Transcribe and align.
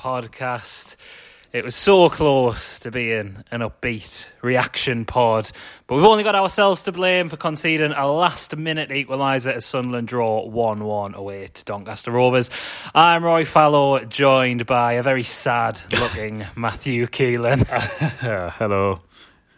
podcast. 0.00 0.96
It 1.52 1.62
was 1.62 1.74
so 1.74 2.08
close 2.08 2.78
to 2.80 2.90
being 2.90 3.44
an 3.50 3.60
upbeat 3.60 4.28
reaction 4.40 5.04
pod, 5.04 5.50
but 5.86 5.96
we've 5.96 6.04
only 6.04 6.22
got 6.22 6.34
ourselves 6.34 6.84
to 6.84 6.92
blame 6.92 7.28
for 7.28 7.36
conceding 7.36 7.92
a 7.92 8.10
last 8.10 8.56
minute 8.56 8.88
equaliser 8.88 9.52
as 9.52 9.66
Sunderland 9.66 10.08
draw 10.08 10.46
1 10.46 10.84
1 10.84 11.14
away 11.14 11.48
to 11.48 11.64
Doncaster 11.64 12.12
Rovers. 12.12 12.50
I'm 12.94 13.22
Roy 13.22 13.44
Fallow, 13.44 14.02
joined 14.04 14.64
by 14.64 14.92
a 14.92 15.02
very 15.02 15.24
sad 15.24 15.80
looking 15.92 16.46
Matthew 16.56 17.06
Keelan. 17.06 17.66
Hello. 18.58 19.00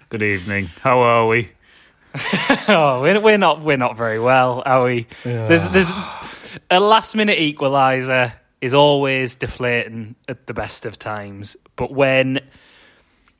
Good 0.08 0.24
evening. 0.24 0.70
How 0.80 1.00
are 1.00 1.26
we? 1.28 1.50
oh, 2.68 3.00
we're, 3.00 3.38
not 3.38 3.60
we're 3.60 3.76
not 3.76 3.96
very 3.96 4.18
well, 4.18 4.62
are 4.66 4.82
we? 4.82 5.06
There's 5.22 5.68
there's 5.68 5.92
a 6.70 6.80
last 6.80 7.14
minute 7.14 7.38
equaliser 7.38 8.32
is 8.62 8.72
always 8.72 9.34
deflating 9.34 10.14
at 10.28 10.46
the 10.46 10.54
best 10.54 10.86
of 10.86 10.98
times, 10.98 11.56
but 11.76 11.92
when 11.92 12.40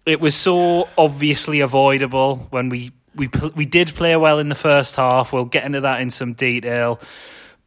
it 0.04 0.20
was 0.20 0.34
so 0.34 0.88
obviously 0.98 1.60
avoidable 1.60 2.48
when 2.50 2.68
we 2.68 2.90
we 3.14 3.28
we 3.54 3.64
did 3.64 3.94
play 3.94 4.16
well 4.16 4.38
in 4.38 4.48
the 4.48 4.54
first 4.54 4.96
half. 4.96 5.32
We'll 5.32 5.44
get 5.44 5.64
into 5.64 5.82
that 5.82 6.00
in 6.00 6.10
some 6.10 6.32
detail, 6.32 7.00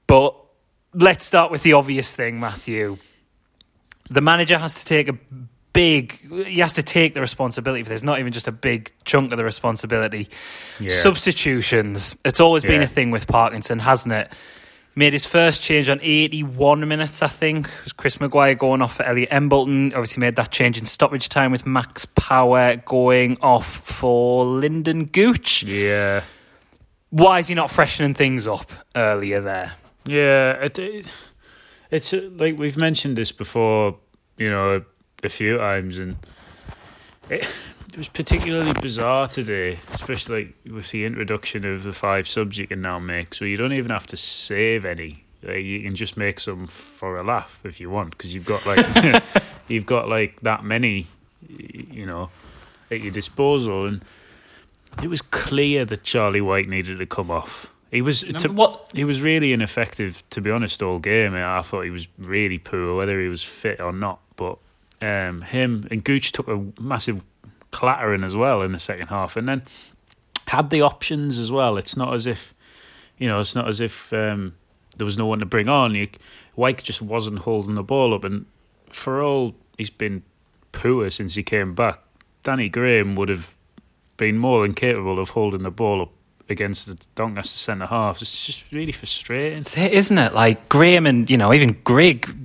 but 0.05 0.35
let's 0.93 1.25
start 1.25 1.51
with 1.51 1.63
the 1.63 1.73
obvious 1.73 2.15
thing, 2.15 2.39
Matthew. 2.39 2.97
The 4.09 4.21
manager 4.21 4.57
has 4.57 4.75
to 4.83 4.85
take 4.85 5.07
a 5.07 5.17
big 5.71 6.19
he 6.47 6.59
has 6.59 6.73
to 6.75 6.83
take 6.83 7.13
the 7.13 7.19
responsibility 7.19 7.83
for 7.83 7.89
this 7.89 8.01
not 8.01 8.17
even 8.19 8.31
just 8.31 8.47
a 8.47 8.51
big 8.53 8.93
chunk 9.03 9.33
of 9.33 9.37
the 9.37 9.43
responsibility 9.43 10.29
Yeah. 10.79 10.89
substitutions 10.89 12.15
it's 12.23 12.39
always 12.39 12.63
been 12.63 12.81
a 12.81 12.87
thing 12.87 13.11
with 13.11 13.27
parkinson 13.27 13.79
hasn't 13.79 14.13
it 14.13 14.31
made 14.95 15.13
his 15.13 15.25
first 15.25 15.61
change 15.61 15.89
on 15.89 15.99
81 16.01 16.87
minutes 16.87 17.21
i 17.21 17.27
think 17.27 17.67
it 17.67 17.83
was 17.83 17.93
chris 17.93 18.19
maguire 18.19 18.55
going 18.55 18.81
off 18.81 18.95
for 18.95 19.03
elliot 19.03 19.29
embleton 19.31 19.91
obviously 19.93 20.21
made 20.21 20.35
that 20.37 20.51
change 20.51 20.77
in 20.77 20.85
stoppage 20.85 21.27
time 21.29 21.51
with 21.51 21.65
max 21.65 22.05
power 22.05 22.75
going 22.77 23.37
off 23.41 23.65
for 23.67 24.45
lynden 24.45 25.11
gooch 25.11 25.63
Yeah. 25.63 26.21
why 27.09 27.39
is 27.39 27.47
he 27.47 27.55
not 27.55 27.69
freshening 27.71 28.13
things 28.13 28.47
up 28.47 28.71
earlier 28.95 29.41
there 29.41 29.73
Yeah. 30.05 30.51
It, 30.63 30.79
it, 30.79 31.07
it's 31.91 32.13
uh, 32.13 32.29
like 32.35 32.57
we've 32.57 32.77
mentioned 32.77 33.17
this 33.17 33.31
before, 33.31 33.97
you 34.37 34.49
know, 34.49 34.83
a 35.23 35.29
few 35.29 35.57
times, 35.57 35.97
and 35.99 36.15
it, 37.29 37.47
it 37.95 37.99
was 37.99 38.09
particularly 38.09 38.73
bizarre 38.81 39.25
today, 39.25 39.79
especially 39.93 40.53
with 40.69 40.91
the 40.91 41.05
introduction 41.05 41.63
of 41.63 41.83
the 41.83 41.93
five 41.93 42.27
subs 42.27 42.57
you 42.57 42.67
can 42.67 42.81
now 42.81 42.99
make. 42.99 43.33
So 43.33 43.45
you 43.45 43.55
don't 43.55 43.71
even 43.71 43.89
have 43.89 44.05
to 44.07 44.17
save 44.17 44.83
any. 44.83 45.23
Like, 45.41 45.63
you 45.63 45.81
can 45.81 45.95
just 45.95 46.17
make 46.17 46.41
some 46.41 46.67
for 46.67 47.17
a 47.17 47.23
laugh 47.23 47.57
if 47.63 47.79
you 47.79 47.89
want, 47.89 48.11
because 48.11 48.35
you've 48.35 48.43
got 48.43 48.65
like 48.65 49.23
you've 49.69 49.85
got 49.85 50.09
like 50.09 50.41
that 50.41 50.65
many, 50.65 51.07
you 51.47 52.05
know, 52.05 52.29
at 52.91 52.99
your 52.99 53.13
disposal, 53.13 53.85
and 53.85 54.03
it 55.01 55.07
was 55.07 55.21
clear 55.21 55.85
that 55.85 56.03
Charlie 56.03 56.41
Wyke 56.41 56.67
needed 56.67 56.99
to 56.99 57.05
come 57.05 57.31
off. 57.31 57.71
He 57.91 58.01
was 58.01 58.23
to, 58.23 58.49
what 58.49 58.91
he 58.93 59.05
was 59.05 59.21
really 59.21 59.53
ineffective, 59.53 60.21
to 60.31 60.41
be 60.41 60.51
honest, 60.51 60.83
all 60.83 60.99
game. 60.99 61.33
I 61.33 61.61
thought 61.61 61.83
he 61.83 61.91
was 61.91 62.09
really 62.17 62.57
poor, 62.57 62.97
whether 62.97 63.21
he 63.21 63.29
was 63.29 63.41
fit 63.41 63.79
or 63.79 63.93
not. 63.93 64.19
But 64.35 64.57
um, 65.01 65.43
him 65.43 65.87
and 65.91 66.03
Gooch 66.03 66.33
took 66.33 66.49
a 66.49 66.61
massive 66.77 67.23
clattering 67.75 68.23
as 68.23 68.37
well 68.37 68.61
in 68.61 68.71
the 68.71 68.79
second 68.79 69.07
half, 69.07 69.35
and 69.35 69.49
then 69.49 69.61
had 70.47 70.69
the 70.69 70.81
options 70.81 71.37
as 71.37 71.51
well. 71.51 71.75
It's 71.75 71.97
not 71.97 72.13
as 72.13 72.25
if, 72.25 72.53
you 73.17 73.27
know, 73.27 73.41
it's 73.41 73.53
not 73.53 73.67
as 73.67 73.81
if 73.81 74.13
um, 74.13 74.55
there 74.95 75.03
was 75.03 75.17
no 75.17 75.25
one 75.25 75.39
to 75.39 75.45
bring 75.45 75.67
on. 75.67 75.93
You, 75.93 76.07
Wyke 76.55 76.81
just 76.81 77.01
wasn't 77.01 77.39
holding 77.39 77.75
the 77.75 77.83
ball 77.83 78.13
up, 78.13 78.23
and 78.23 78.45
for 78.89 79.21
all 79.21 79.53
he's 79.77 79.89
been 79.89 80.23
poor 80.71 81.09
since 81.09 81.35
he 81.35 81.43
came 81.43 81.75
back, 81.75 81.99
Danny 82.43 82.69
Graham 82.69 83.17
would 83.17 83.27
have 83.27 83.53
been 84.15 84.37
more 84.37 84.61
than 84.61 84.73
capable 84.73 85.19
of 85.19 85.29
holding 85.29 85.63
the 85.63 85.71
ball 85.71 86.01
up 86.01 86.11
against 86.47 86.85
the 86.85 86.97
Doncaster 87.15 87.57
centre 87.57 87.87
halves. 87.87 88.21
It's 88.21 88.45
just 88.45 88.71
really 88.71 88.93
frustrating. 88.93 89.63
Isn't 89.75 90.17
it? 90.17 90.33
Like 90.33 90.69
Graham 90.69 91.05
and 91.05 91.29
you 91.29 91.35
know 91.35 91.53
even 91.53 91.73
Grigg 91.83 92.44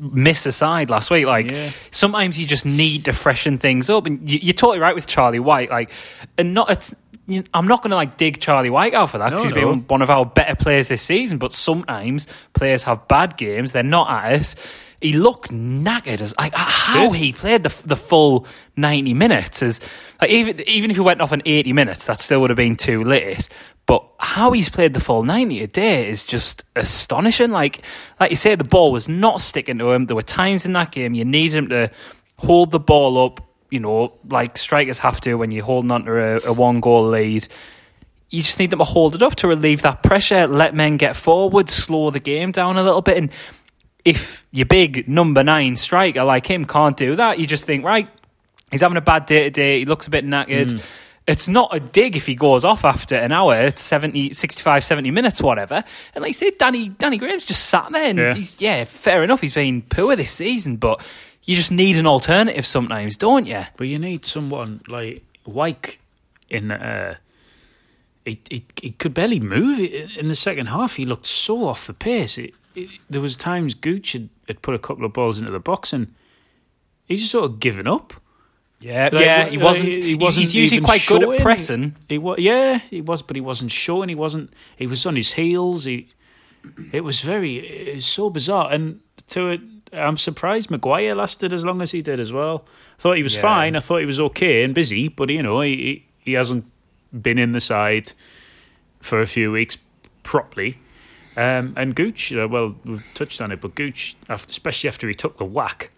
miss 0.00 0.46
aside 0.46 0.90
last 0.90 1.10
week. 1.10 1.26
Like 1.26 1.50
Yeah. 1.50 1.70
sometimes 1.90 2.38
you 2.38 2.46
just 2.46 2.64
need 2.66 3.04
to 3.06 3.12
freshen 3.12 3.58
things 3.58 3.90
up, 3.90 4.06
and 4.06 4.28
you, 4.28 4.38
you're 4.42 4.54
totally 4.54 4.78
right 4.78 4.94
with 4.94 5.06
Charlie 5.06 5.40
Wyke. 5.40 5.70
Like, 5.70 5.90
and 6.36 6.54
not 6.54 6.70
it's. 6.70 6.94
You 7.26 7.44
I'm 7.52 7.68
not 7.68 7.82
going 7.82 7.90
to 7.90 7.96
like 7.96 8.16
dig 8.16 8.40
Charlie 8.40 8.70
Wyke 8.70 8.94
out 8.94 9.10
for 9.10 9.18
that 9.18 9.30
because 9.30 9.42
No, 9.42 9.48
he's 9.48 9.52
been 9.54 9.84
one 9.88 10.00
of 10.00 10.08
our 10.08 10.24
better 10.24 10.54
players 10.56 10.88
this 10.88 11.02
season. 11.02 11.36
But 11.36 11.52
sometimes 11.52 12.26
players 12.54 12.84
have 12.84 13.06
bad 13.06 13.36
games; 13.36 13.72
they're 13.72 13.82
not 13.82 14.08
at 14.24 14.40
us. 14.40 14.56
He 15.00 15.12
looked 15.12 15.50
knackered 15.50 16.22
as 16.22 16.34
like 16.38 16.54
how 16.56 17.10
he 17.10 17.32
played 17.34 17.64
the 17.64 17.82
the 17.86 17.96
full 17.96 18.46
ninety 18.76 19.12
minutes. 19.12 19.62
As 19.62 19.80
like 20.22 20.30
even 20.30 20.60
even 20.66 20.90
if 20.90 20.96
he 20.96 21.02
went 21.02 21.20
off 21.20 21.32
in 21.34 21.42
eighty 21.44 21.74
minutes, 21.74 22.06
that 22.06 22.18
still 22.18 22.40
would 22.40 22.48
have 22.50 22.56
been 22.56 22.76
too 22.76 23.04
late. 23.04 23.48
But 23.88 24.04
how 24.20 24.52
he's 24.52 24.68
played 24.68 24.94
the 24.94 25.00
full 25.00 25.24
ninety 25.24 25.60
a 25.62 25.66
day 25.66 26.08
is 26.08 26.22
just 26.22 26.62
astonishing. 26.76 27.50
Like 27.50 27.84
like 28.20 28.30
you 28.30 28.36
say, 28.36 28.54
the 28.54 28.62
ball 28.62 28.92
was 28.92 29.08
not 29.08 29.40
sticking 29.40 29.78
to 29.78 29.90
him. 29.90 30.06
There 30.06 30.14
were 30.14 30.22
times 30.22 30.64
in 30.64 30.74
that 30.74 30.92
game 30.92 31.14
you 31.14 31.24
needed 31.24 31.56
him 31.56 31.68
to 31.70 31.90
hold 32.36 32.70
the 32.70 32.78
ball 32.78 33.24
up. 33.24 33.40
You 33.70 33.80
know, 33.80 34.12
like 34.30 34.56
strikers 34.56 35.00
have 35.00 35.20
to 35.22 35.34
when 35.34 35.50
you're 35.50 35.64
holding 35.64 35.90
on 35.90 36.04
to 36.04 36.12
a, 36.12 36.50
a 36.50 36.52
one 36.52 36.80
goal 36.80 37.08
lead 37.08 37.48
you 38.30 38.42
just 38.42 38.58
need 38.58 38.70
them 38.70 38.78
to 38.78 38.84
hold 38.84 39.14
it 39.14 39.22
up 39.22 39.36
to 39.36 39.48
relieve 39.48 39.82
that 39.82 40.02
pressure, 40.02 40.46
let 40.46 40.74
men 40.74 40.96
get 40.96 41.16
forward, 41.16 41.70
slow 41.70 42.10
the 42.10 42.20
game 42.20 42.52
down 42.52 42.76
a 42.76 42.82
little 42.82 43.00
bit. 43.00 43.16
And 43.16 43.30
if 44.04 44.46
your 44.52 44.66
big 44.66 45.08
number 45.08 45.42
nine 45.42 45.76
striker 45.76 46.24
like 46.24 46.46
him 46.46 46.64
can't 46.64 46.96
do 46.96 47.16
that, 47.16 47.38
you 47.38 47.46
just 47.46 47.64
think, 47.64 47.84
right, 47.84 48.08
he's 48.70 48.82
having 48.82 48.98
a 48.98 49.02
bad 49.02 49.24
day 49.26 49.44
today, 49.44 49.78
he 49.80 49.84
looks 49.86 50.06
a 50.06 50.10
bit 50.10 50.26
knackered. 50.26 50.74
Mm. 50.74 50.84
It's 51.28 51.46
not 51.46 51.68
a 51.72 51.78
dig 51.78 52.16
if 52.16 52.26
he 52.26 52.34
goes 52.34 52.64
off 52.64 52.84
after 52.84 53.14
an 53.14 53.30
hour, 53.32 53.54
it's 53.54 53.82
70, 53.82 54.32
65, 54.32 54.82
70 54.82 55.10
minutes, 55.12 55.40
whatever. 55.42 55.84
And 56.14 56.22
like 56.22 56.30
you 56.30 56.34
said, 56.34 56.58
Danny, 56.58 56.88
Danny 56.88 57.18
Graham's 57.18 57.44
just 57.44 57.66
sat 57.66 57.92
there 57.92 58.08
and 58.10 58.18
Yeah. 58.18 58.34
he's, 58.34 58.60
yeah, 58.60 58.84
fair 58.84 59.22
enough, 59.22 59.40
he's 59.42 59.52
been 59.52 59.82
poor 59.82 60.16
this 60.16 60.32
season, 60.32 60.76
but 60.78 61.00
you 61.44 61.54
just 61.54 61.70
need 61.70 61.96
an 61.96 62.06
alternative 62.06 62.64
sometimes, 62.66 63.16
don't 63.18 63.46
you? 63.46 63.62
But 63.76 63.88
you 63.88 63.98
need 63.98 64.24
someone 64.26 64.80
like 64.88 65.22
Wyke 65.46 66.00
in 66.50 66.70
uh 66.70 67.14
he, 68.24 68.40
he, 68.50 68.64
he 68.80 68.90
could 68.90 69.14
barely 69.14 69.40
move 69.40 69.80
in 69.80 70.28
the 70.28 70.34
second 70.34 70.66
half. 70.66 70.96
He 70.96 71.06
looked 71.06 71.26
so 71.26 71.66
off 71.66 71.86
the 71.86 71.94
pace. 71.94 72.36
It, 72.38 72.52
it, 72.74 72.88
there 73.08 73.20
was 73.22 73.36
times 73.36 73.74
Gooch 73.74 74.12
had, 74.12 74.28
had 74.46 74.60
put 74.60 74.74
a 74.74 74.78
couple 74.78 75.04
of 75.06 75.12
balls 75.14 75.38
into 75.38 75.50
the 75.50 75.60
box 75.60 75.92
and 75.94 76.14
he's 77.06 77.20
just 77.20 77.32
sort 77.32 77.44
of 77.46 77.60
given 77.60 77.86
up. 77.86 78.12
Yeah, 78.80 79.08
Like, 79.12 79.24
yeah, 79.24 79.46
he 79.48 79.58
wasn't. 79.58 79.88
he- 79.88 80.02
he 80.02 80.14
wasn't 80.14 80.40
he's 80.44 80.54
usually 80.54 80.80
quite 80.80 81.04
good 81.06 81.22
at 81.24 81.40
pressing. 81.40 81.96
He 82.08 82.18
was, 82.18 82.38
yeah, 82.38 82.78
he 82.90 83.00
was, 83.00 83.22
but 83.22 83.34
he 83.36 83.40
wasn't 83.40 83.72
showing. 83.72 84.08
He 84.08 84.14
wasn't. 84.14 84.52
He 84.76 84.86
was 84.86 85.04
on 85.04 85.16
his 85.16 85.32
heels. 85.32 85.84
He, 85.84 86.08
it 86.92 87.02
was 87.02 87.20
very, 87.20 87.56
it 87.58 87.94
was 87.96 88.06
so 88.06 88.30
bizarre. 88.30 88.70
And 88.72 89.00
to 89.30 89.48
it, 89.48 89.60
I'm 89.92 90.16
surprised 90.16 90.70
Maguire 90.70 91.14
lasted 91.16 91.52
as 91.52 91.64
long 91.64 91.82
as 91.82 91.90
he 91.90 92.02
did 92.02 92.20
as 92.20 92.32
well. 92.32 92.64
I 92.98 93.02
thought 93.02 93.16
he 93.16 93.22
was 93.24 93.34
Yeah. 93.34 93.42
fine. 93.42 93.74
I 93.74 93.80
thought 93.80 93.98
he 93.98 94.06
was 94.06 94.20
okay 94.20 94.62
and 94.62 94.74
busy, 94.74 95.08
but 95.08 95.28
you 95.30 95.42
know, 95.42 95.60
he 95.60 95.76
he, 95.76 96.06
he 96.20 96.32
hasn't 96.34 96.64
been 97.20 97.38
in 97.38 97.52
the 97.52 97.60
side 97.60 98.12
for 99.00 99.20
a 99.20 99.26
few 99.26 99.50
weeks 99.50 99.76
properly. 100.22 100.78
Um, 101.36 101.72
and 101.76 101.94
Gooch, 101.94 102.32
uh, 102.32 102.46
well, 102.50 102.74
we've 102.84 103.04
touched 103.14 103.40
on 103.40 103.50
it, 103.52 103.60
but 103.60 103.74
Gooch, 103.76 104.16
especially 104.28 104.88
after 104.88 105.08
he 105.08 105.14
took 105.14 105.38
the 105.38 105.44
whack. 105.44 105.90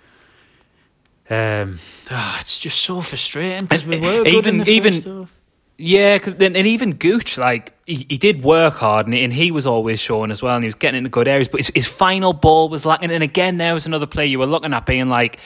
Um, 1.31 1.79
ah, 2.11 2.41
it's 2.41 2.59
just 2.59 2.81
so 2.82 3.00
frustrating 3.00 3.67
because 3.67 3.85
we 3.87 4.00
were 4.00 4.23
uh, 4.23 4.25
even- 4.29 4.69
even-. 4.69 5.29
Yeah, 5.82 6.19
'cause 6.19 6.35
then 6.37 6.56
and 6.56 6.67
even 6.67 6.93
Gooch, 6.94 7.38
like 7.38 7.73
he, 7.87 8.05
he 8.06 8.19
did 8.19 8.43
work 8.43 8.75
hard, 8.75 9.06
and, 9.06 9.17
and 9.17 9.32
he 9.32 9.50
was 9.50 9.67
always 9.67 9.99
showing 9.99 10.31
as 10.31 10.43
well, 10.43 10.55
and 10.55 10.62
he 10.62 10.67
was 10.69 10.75
getting 10.75 10.99
into 10.99 11.09
good 11.09 11.27
areas. 11.27 11.49
But 11.49 11.61
his, 11.61 11.73
his 11.75 11.88
final 11.88 12.35
ball 12.35 12.69
was 12.69 12.85
lacking, 12.85 13.11
and 13.11 13.23
again, 13.23 13.56
there 13.56 13.73
was 13.73 13.87
another 13.87 14.06
player 14.06 14.27
you 14.27 14.38
were 14.38 14.47
looking 14.47 14.75
at, 14.75 14.85
being 14.85 15.09
like, 15.09 15.38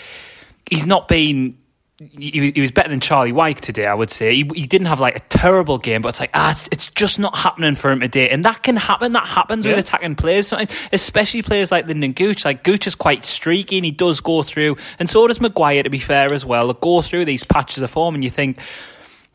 he's 0.69 0.87
not 0.89 1.07
been. 1.07 1.57
He, 1.99 2.41
was- 2.41 2.50
he 2.56 2.61
was 2.61 2.73
better 2.73 2.88
than 2.88 2.99
Charlie 2.99 3.31
Wyke 3.31 3.61
today, 3.61 3.87
I 3.87 3.94
would 3.94 4.11
say. 4.11 4.35
He, 4.35 4.43
he 4.55 4.67
didn't 4.67 4.88
have 4.88 4.99
like 5.00 5.14
a 5.17 5.20
terrible 5.29 5.79
game, 5.79 6.02
but 6.02 6.08
it's 6.08 6.19
like 6.20 6.31
ah, 6.35 6.50
it's, 6.50 6.69
it's 6.73 6.91
just 6.91 7.20
not 7.20 7.37
happening 7.37 7.76
for 7.76 7.91
him 7.93 8.00
today, 8.00 8.29
and 8.31 8.44
that 8.44 8.64
can 8.64 8.76
happen. 8.76 9.12
That 9.12 9.29
happens 9.29 9.64
with 9.64 9.79
attacking 9.79 10.17
players 10.17 10.49
sometimes, 10.49 10.73
especially 10.93 11.43
players 11.43 11.70
like 11.70 11.87
Lynden 11.87 12.14
Gooch. 12.17 12.44
Like 12.44 12.64
Gooch 12.64 12.88
is 12.88 12.96
quite 12.96 13.25
streaky, 13.25 13.76
and 13.79 13.85
he 13.85 13.93
does 13.93 14.20
go 14.20 14.43
through, 14.43 14.76
and 14.99 15.08
so 15.08 15.25
does 15.29 15.41
Maguire. 15.41 15.85
To 15.85 15.91
be 15.91 16.00
fair, 16.00 16.32
as 16.32 16.44
well, 16.44 16.67
they 16.67 16.75
go 16.81 17.00
through 17.00 17.26
these 17.26 17.44
patches 17.44 17.82
of 17.82 17.91
form, 17.91 18.14
and 18.17 18.25
you 18.25 18.31
think. 18.31 18.58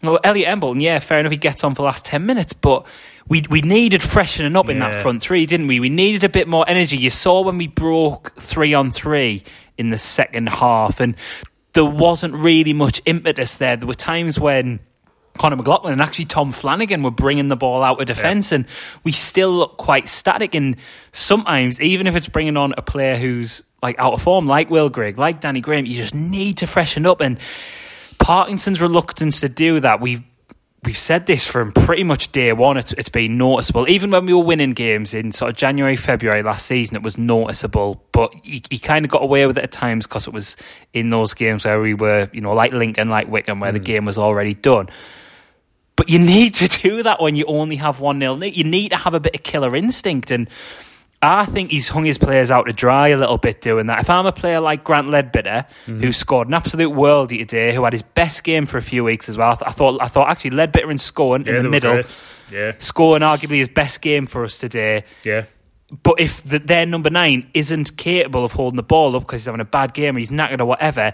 Well, 0.01 0.17
Elliot 0.23 0.47
Embleton, 0.47 0.79
yeah, 0.79 0.99
fair 0.99 1.19
enough. 1.19 1.31
He 1.33 1.37
gets 1.37 1.61
on 1.65 1.75
for 1.75 1.81
the 1.81 1.85
last 1.87 2.05
ten 2.05 2.25
minutes, 2.25 2.51
but 2.53 2.85
we 3.29 3.43
we 3.49 3.61
needed 3.61 4.01
freshening 4.03 4.55
up 4.57 4.67
in 4.69 4.79
that 4.79 4.95
front 4.95 5.21
three, 5.21 5.45
didn't 5.45 5.67
we? 5.67 5.79
We 5.81 5.89
needed 5.89 6.23
a 6.25 6.29
bit 6.29 6.47
more 6.47 6.63
energy. 6.69 6.97
You 6.97 7.09
saw 7.09 7.41
when 7.41 7.57
we 7.57 7.67
broke 7.67 8.33
three 8.37 8.73
on 8.73 8.91
three 8.91 9.43
in 9.77 9.89
the 9.91 9.97
second 9.97 10.47
half, 10.49 10.99
and 11.01 11.15
there 11.79 11.85
wasn't 11.85 12.33
really 12.33 12.73
much 12.73 13.01
impetus 13.05 13.55
there. 13.55 13.77
There 13.77 13.87
were 13.87 13.93
times 13.93 14.37
when 14.37 14.81
Conor 15.37 15.55
McLaughlin 15.55 15.93
and 15.93 16.01
actually 16.01 16.25
Tom 16.25 16.51
Flanagan 16.51 17.03
were 17.03 17.09
bringing 17.09 17.47
the 17.47 17.55
ball 17.55 17.83
out 17.83 18.01
of 18.01 18.05
defence, 18.05 18.51
yeah. 18.51 18.57
and 18.57 18.65
we 19.05 19.13
still 19.13 19.53
look 19.53 19.77
quite 19.77 20.09
static. 20.09 20.55
And 20.55 20.75
sometimes, 21.13 21.79
even 21.79 22.05
if 22.05 22.17
it's 22.17 22.27
bringing 22.27 22.57
on 22.57 22.73
a 22.75 22.81
player 22.81 23.15
who's 23.15 23.63
like 23.81 23.97
out 23.97 24.11
of 24.11 24.21
form, 24.21 24.45
like 24.45 24.69
Will 24.69 24.89
Grigg, 24.89 25.17
like 25.17 25.39
Danny 25.39 25.61
Graham, 25.61 25.85
you 25.85 25.95
just 25.95 26.13
need 26.13 26.57
to 26.57 26.67
freshen 26.67 27.05
up. 27.05 27.21
And 27.21 27.39
Parkinson's 28.17 28.81
reluctance 28.81 29.39
to 29.39 29.47
do 29.47 29.79
that, 29.79 30.01
we've 30.01 30.21
we've 30.83 30.97
said 30.97 31.25
this 31.25 31.45
from 31.45 31.71
pretty 31.71 32.03
much 32.03 32.31
day 32.31 32.53
one. 32.53 32.77
It's, 32.77 32.93
it's 32.93 33.09
been 33.09 33.37
noticeable. 33.37 33.89
Even 33.89 34.11
when 34.11 34.25
we 34.25 34.33
were 34.33 34.43
winning 34.43 34.73
games 34.73 35.13
in 35.13 35.31
sort 35.31 35.51
of 35.51 35.57
January, 35.57 35.95
February 35.95 36.43
last 36.43 36.65
season, 36.65 36.95
it 36.95 37.03
was 37.03 37.17
noticeable. 37.17 38.03
But 38.11 38.33
he, 38.43 38.63
he 38.69 38.79
kind 38.79 39.05
of 39.05 39.11
got 39.11 39.21
away 39.21 39.45
with 39.45 39.57
it 39.57 39.63
at 39.63 39.71
times 39.71 40.07
because 40.07 40.27
it 40.27 40.33
was 40.33 40.55
in 40.93 41.09
those 41.09 41.33
games 41.33 41.65
where 41.65 41.81
we 41.81 41.93
were, 41.93 42.29
you 42.31 42.41
know, 42.41 42.53
like 42.53 42.71
Lincoln, 42.71 43.09
like 43.09 43.27
Wycombe, 43.27 43.59
where 43.59 43.71
mm. 43.71 43.73
the 43.73 43.79
game 43.79 44.05
was 44.05 44.17
already 44.17 44.53
done. 44.53 44.89
But 45.95 46.09
you 46.09 46.19
need 46.19 46.55
to 46.55 46.67
do 46.67 47.03
that 47.03 47.21
when 47.21 47.35
you 47.35 47.45
only 47.45 47.75
have 47.77 47.99
1 47.99 48.19
0. 48.19 48.35
You 48.35 48.63
need 48.63 48.89
to 48.89 48.97
have 48.97 49.13
a 49.13 49.19
bit 49.19 49.35
of 49.35 49.43
killer 49.43 49.75
instinct. 49.75 50.31
And 50.31 50.49
I 51.21 51.45
think 51.45 51.71
he's 51.71 51.89
hung 51.89 52.05
his 52.05 52.17
players 52.17 52.49
out 52.49 52.67
to 52.67 52.73
dry 52.73 53.09
a 53.09 53.17
little 53.17 53.37
bit 53.37 53.59
doing 53.59 53.87
that. 53.87 53.99
If 53.99 54.09
I'm 54.09 54.25
a 54.25 54.31
player 54.31 54.61
like 54.61 54.85
Grant 54.85 55.07
Leadbitter, 55.07 55.65
mm-hmm. 55.85 55.99
who 55.99 56.13
scored 56.13 56.47
an 56.47 56.53
absolute 56.53 56.91
worldie 56.93 57.39
today, 57.39 57.73
who 57.73 57.83
had 57.83 57.91
his 57.91 58.03
best 58.03 58.43
game 58.43 58.65
for 58.65 58.77
a 58.77 58.81
few 58.81 59.03
weeks 59.03 59.27
as 59.27 59.35
well, 59.35 59.57
I, 59.65 59.71
thought 59.71 60.01
I 60.01 60.07
thought 60.07 60.29
actually 60.29 60.51
Leadbitter 60.51 60.89
and 60.89 60.99
scoring 60.99 61.45
yeah, 61.45 61.57
in 61.57 61.63
the 61.63 61.69
middle, 61.69 62.01
yeah, 62.49 62.73
scoring 62.77 63.21
arguably 63.21 63.57
his 63.57 63.67
best 63.67 64.01
game 64.01 64.27
for 64.27 64.45
us 64.45 64.59
today. 64.59 65.03
Yeah. 65.25 65.45
But 66.03 66.19
if 66.19 66.43
the, 66.43 66.59
their 66.59 66.85
number 66.85 67.09
nine 67.09 67.49
isn't 67.53 67.97
capable 67.97 68.45
of 68.45 68.53
holding 68.53 68.77
the 68.77 68.83
ball 68.83 69.15
up 69.15 69.23
because 69.23 69.41
he's 69.41 69.47
having 69.47 69.59
a 69.61 69.65
bad 69.65 69.93
game 69.93 70.15
or 70.15 70.19
he's 70.19 70.29
knackered 70.29 70.61
or 70.61 70.65
whatever, 70.65 71.13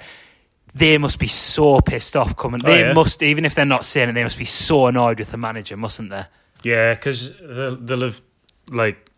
they 0.76 0.98
must 0.98 1.18
be 1.18 1.28
so 1.28 1.80
pissed 1.80 2.16
off 2.16 2.36
coming. 2.36 2.62
Oh, 2.64 2.68
they 2.68 2.82
yeah. 2.82 2.94
must, 2.94 3.24
even 3.24 3.46
if 3.46 3.56
they're 3.56 3.66
not 3.66 3.86
saying 3.86 4.10
it, 4.10 4.12
they 4.12 4.24
must 4.24 4.38
be 4.38 4.46
so 4.46 4.88
annoyed 4.88 5.20
with 5.20 5.32
the 5.32 5.38
manager, 5.38 5.78
mustn't 5.78 6.10
they? 6.10 6.26
Yeah, 6.64 6.94
because 6.94 7.32
they'll, 7.40 7.78
they'll 7.78 8.02
have 8.02 8.22
like 8.70 9.10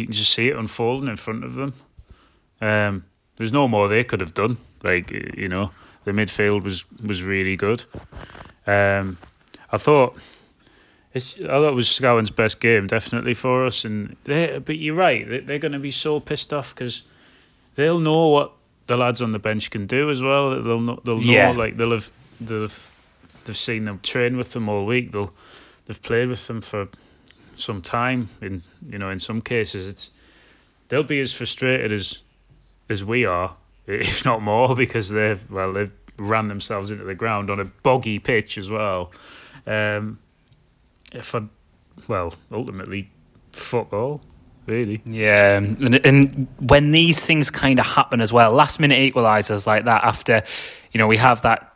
you 0.00 0.06
can 0.06 0.12
just 0.12 0.32
see 0.32 0.48
it 0.48 0.56
unfolding 0.56 1.08
in 1.08 1.16
front 1.16 1.44
of 1.44 1.54
them. 1.54 1.74
Um, 2.60 3.04
there's 3.36 3.52
no 3.52 3.68
more 3.68 3.88
they 3.88 4.04
could 4.04 4.20
have 4.20 4.34
done. 4.34 4.56
Like 4.82 5.10
you 5.10 5.48
know, 5.48 5.70
the 6.04 6.12
midfield 6.12 6.62
was 6.62 6.84
was 7.04 7.22
really 7.22 7.56
good. 7.56 7.84
Um, 8.66 9.18
I 9.70 9.78
thought 9.78 10.16
it's 11.16 11.36
I 11.40 11.46
thought 11.46 11.68
it 11.68 11.74
was 11.74 11.88
Scowen's 11.88 12.30
best 12.30 12.60
game 12.60 12.86
definitely 12.86 13.34
for 13.34 13.64
us. 13.64 13.84
And 13.84 14.16
they, 14.24 14.58
but 14.58 14.78
you're 14.78 14.94
right, 14.94 15.28
they, 15.28 15.40
they're 15.40 15.58
going 15.58 15.72
to 15.72 15.78
be 15.78 15.90
so 15.90 16.20
pissed 16.20 16.52
off 16.52 16.74
because 16.74 17.02
they'll 17.74 17.98
know 17.98 18.28
what 18.28 18.52
the 18.86 18.96
lads 18.96 19.22
on 19.22 19.32
the 19.32 19.38
bench 19.38 19.70
can 19.70 19.86
do 19.86 20.10
as 20.10 20.22
well. 20.22 20.62
They'll 20.62 20.80
know, 20.80 21.00
they'll 21.04 21.18
know 21.18 21.32
yeah. 21.32 21.50
like 21.50 21.76
they'll 21.76 21.92
have 21.92 22.10
they'll 22.40 22.62
have 22.62 22.90
they've 23.44 23.56
seen 23.56 23.84
them 23.86 24.00
train 24.02 24.36
with 24.36 24.52
them 24.52 24.68
all 24.68 24.84
week. 24.86 25.12
They'll 25.12 25.32
they've 25.86 26.02
played 26.02 26.28
with 26.28 26.46
them 26.46 26.60
for 26.60 26.88
some 27.58 27.82
time. 27.82 28.28
In 28.40 28.62
you 28.88 28.98
know, 28.98 29.10
in 29.10 29.20
some 29.20 29.40
cases, 29.40 29.88
it's 29.88 30.10
they'll 30.88 31.02
be 31.02 31.20
as 31.20 31.32
frustrated 31.32 31.92
as 31.92 32.24
as 32.88 33.04
we 33.04 33.24
are, 33.24 33.54
if 33.86 34.24
not 34.24 34.42
more, 34.42 34.74
because 34.74 35.08
they've 35.08 35.40
well 35.50 35.72
they've 35.72 35.92
ran 36.18 36.48
themselves 36.48 36.90
into 36.90 37.04
the 37.04 37.14
ground 37.14 37.50
on 37.50 37.60
a 37.60 37.64
boggy 37.64 38.18
pitch 38.18 38.58
as 38.58 38.70
well. 38.70 39.12
Um, 39.66 40.18
if 41.12 41.34
I, 41.34 41.42
well, 42.08 42.34
ultimately, 42.50 43.10
football. 43.52 44.20
Really? 44.66 45.00
Yeah, 45.04 45.58
and, 45.58 46.04
and 46.04 46.48
when 46.58 46.90
these 46.90 47.24
things 47.24 47.50
kind 47.50 47.78
of 47.78 47.86
happen 47.86 48.20
as 48.20 48.32
well, 48.32 48.50
last 48.50 48.80
minute 48.80 48.98
equalisers 48.98 49.64
like 49.64 49.84
that, 49.84 50.02
after 50.02 50.42
you 50.90 50.98
know 50.98 51.06
we 51.06 51.18
have 51.18 51.42
that 51.42 51.75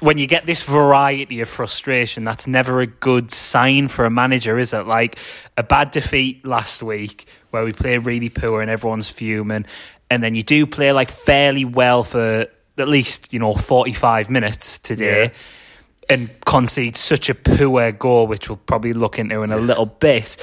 when 0.00 0.18
you 0.18 0.26
get 0.26 0.44
this 0.46 0.62
variety 0.62 1.40
of 1.40 1.48
frustration, 1.48 2.24
that's 2.24 2.46
never 2.46 2.80
a 2.80 2.86
good 2.86 3.30
sign 3.30 3.88
for 3.88 4.04
a 4.04 4.10
manager, 4.10 4.58
is 4.58 4.72
it? 4.72 4.86
Like 4.86 5.18
a 5.56 5.62
bad 5.62 5.90
defeat 5.90 6.46
last 6.46 6.82
week 6.82 7.26
where 7.50 7.64
we 7.64 7.72
play 7.72 7.98
really 7.98 8.28
poor 8.28 8.60
and 8.60 8.70
everyone's 8.70 9.08
fuming, 9.08 9.66
and 10.10 10.22
then 10.22 10.34
you 10.34 10.42
do 10.42 10.66
play 10.66 10.92
like 10.92 11.10
fairly 11.10 11.64
well 11.64 12.02
for 12.02 12.46
at 12.76 12.88
least, 12.88 13.32
you 13.32 13.38
know, 13.38 13.54
45 13.54 14.30
minutes 14.30 14.78
today. 14.78 15.24
Yeah. 15.24 15.30
And 16.06 16.28
concede 16.44 16.98
such 16.98 17.30
a 17.30 17.34
poor 17.34 17.90
goal, 17.90 18.26
which 18.26 18.50
we'll 18.50 18.58
probably 18.58 18.92
look 18.92 19.18
into 19.18 19.42
in 19.42 19.52
a 19.52 19.56
little 19.56 19.86
bit. 19.86 20.36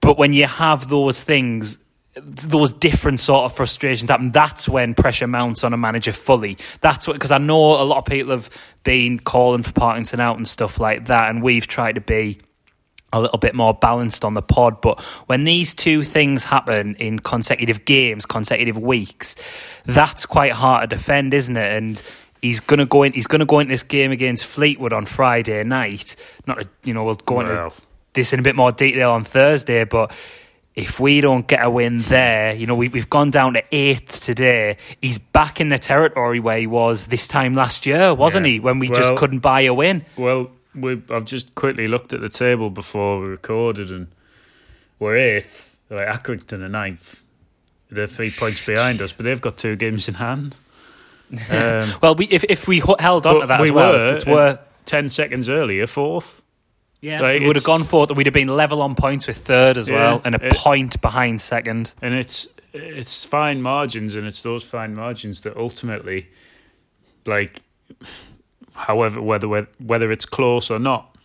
But 0.00 0.18
when 0.18 0.32
you 0.32 0.48
have 0.48 0.88
those 0.88 1.22
things, 1.22 1.78
those 2.14 2.72
different 2.72 3.20
sort 3.20 3.44
of 3.44 3.56
frustrations 3.56 4.10
happen. 4.10 4.32
That's 4.32 4.68
when 4.68 4.94
pressure 4.94 5.26
mounts 5.26 5.62
on 5.62 5.72
a 5.72 5.76
manager 5.76 6.12
fully. 6.12 6.58
That's 6.80 7.06
what 7.06 7.14
because 7.14 7.30
I 7.30 7.38
know 7.38 7.80
a 7.80 7.84
lot 7.84 7.98
of 7.98 8.04
people 8.04 8.32
have 8.32 8.50
been 8.82 9.18
calling 9.18 9.62
for 9.62 9.72
Parkinson 9.72 10.20
out 10.20 10.36
and 10.36 10.46
stuff 10.46 10.80
like 10.80 11.06
that, 11.06 11.30
and 11.30 11.42
we've 11.42 11.66
tried 11.66 11.94
to 11.94 12.00
be 12.00 12.38
a 13.12 13.20
little 13.20 13.38
bit 13.38 13.54
more 13.54 13.74
balanced 13.74 14.24
on 14.24 14.34
the 14.34 14.42
pod. 14.42 14.80
But 14.80 15.00
when 15.26 15.44
these 15.44 15.74
two 15.74 16.02
things 16.02 16.44
happen 16.44 16.96
in 16.96 17.18
consecutive 17.20 17.84
games, 17.84 18.26
consecutive 18.26 18.78
weeks, 18.78 19.36
that's 19.84 20.26
quite 20.26 20.52
hard 20.52 20.90
to 20.90 20.96
defend, 20.96 21.34
isn't 21.34 21.56
it? 21.56 21.72
And 21.72 22.02
he's 22.42 22.60
gonna 22.60 22.86
go 22.86 23.04
in. 23.04 23.12
He's 23.12 23.26
gonna 23.28 23.46
go 23.46 23.60
into 23.60 23.72
this 23.72 23.82
game 23.84 24.10
against 24.10 24.46
Fleetwood 24.46 24.92
on 24.92 25.06
Friday 25.06 25.62
night. 25.62 26.16
Not, 26.46 26.66
you 26.82 26.92
know, 26.92 27.04
we'll 27.04 27.14
go 27.14 27.36
well. 27.36 27.66
into 27.66 27.82
this 28.12 28.32
in 28.32 28.40
a 28.40 28.42
bit 28.42 28.56
more 28.56 28.72
detail 28.72 29.12
on 29.12 29.24
Thursday, 29.24 29.84
but 29.84 30.12
if 30.74 31.00
we 31.00 31.20
don't 31.20 31.46
get 31.46 31.64
a 31.64 31.70
win 31.70 32.02
there, 32.02 32.54
you 32.54 32.66
know, 32.66 32.74
we've, 32.74 32.92
we've 32.92 33.10
gone 33.10 33.30
down 33.30 33.54
to 33.54 33.62
eighth 33.72 34.22
today. 34.22 34.76
He's 35.00 35.18
back 35.18 35.60
in 35.60 35.68
the 35.68 35.78
territory 35.78 36.40
where 36.40 36.58
he 36.58 36.66
was 36.66 37.08
this 37.08 37.26
time 37.26 37.54
last 37.54 37.86
year, 37.86 38.14
wasn't 38.14 38.46
yeah. 38.46 38.52
he? 38.52 38.60
When 38.60 38.78
we 38.78 38.88
well, 38.88 39.00
just 39.00 39.16
couldn't 39.16 39.40
buy 39.40 39.62
a 39.62 39.74
win. 39.74 40.04
Well, 40.16 40.50
we, 40.74 41.02
I've 41.10 41.24
just 41.24 41.54
quickly 41.54 41.88
looked 41.88 42.12
at 42.12 42.20
the 42.20 42.28
table 42.28 42.70
before 42.70 43.20
we 43.20 43.26
recorded, 43.26 43.90
and 43.90 44.06
we're 44.98 45.16
eighth. 45.16 45.76
Like 45.90 46.06
Accrington 46.06 46.62
are 46.62 46.68
ninth. 46.68 47.20
They're 47.90 48.06
three 48.06 48.30
points 48.30 48.64
behind 48.64 49.02
us, 49.02 49.12
but 49.12 49.24
they've 49.24 49.40
got 49.40 49.58
two 49.58 49.74
games 49.74 50.06
in 50.06 50.14
hand. 50.14 50.56
Um, 51.50 51.92
well, 52.02 52.14
we, 52.14 52.26
if 52.26 52.44
if 52.44 52.68
we 52.68 52.80
held 53.00 53.26
on 53.26 53.40
to 53.40 53.46
that 53.48 53.60
we 53.60 53.68
as 53.68 53.74
well, 53.74 53.92
were, 53.92 54.24
were 54.26 54.58
ten 54.86 55.08
seconds 55.08 55.48
earlier 55.48 55.88
fourth. 55.88 56.40
Yeah, 57.00 57.22
like 57.22 57.40
we 57.40 57.46
would 57.46 57.56
have 57.56 57.64
gone 57.64 57.82
fourth. 57.82 58.10
We'd 58.10 58.26
have 58.26 58.34
been 58.34 58.48
level 58.48 58.82
on 58.82 58.94
points 58.94 59.26
with 59.26 59.38
third 59.38 59.78
as 59.78 59.88
yeah, 59.88 59.94
well, 59.94 60.22
and 60.24 60.34
a 60.34 60.46
it, 60.46 60.52
point 60.52 61.00
behind 61.00 61.40
second. 61.40 61.94
And 62.02 62.14
it's 62.14 62.46
it's 62.74 63.24
fine 63.24 63.62
margins, 63.62 64.16
and 64.16 64.26
it's 64.26 64.42
those 64.42 64.62
fine 64.62 64.94
margins 64.94 65.40
that 65.40 65.56
ultimately, 65.56 66.28
like, 67.24 67.60
however 68.74 69.22
whether 69.22 69.48
whether 69.78 70.12
it's 70.12 70.26
close 70.26 70.70
or 70.70 70.78
not, 70.78 71.16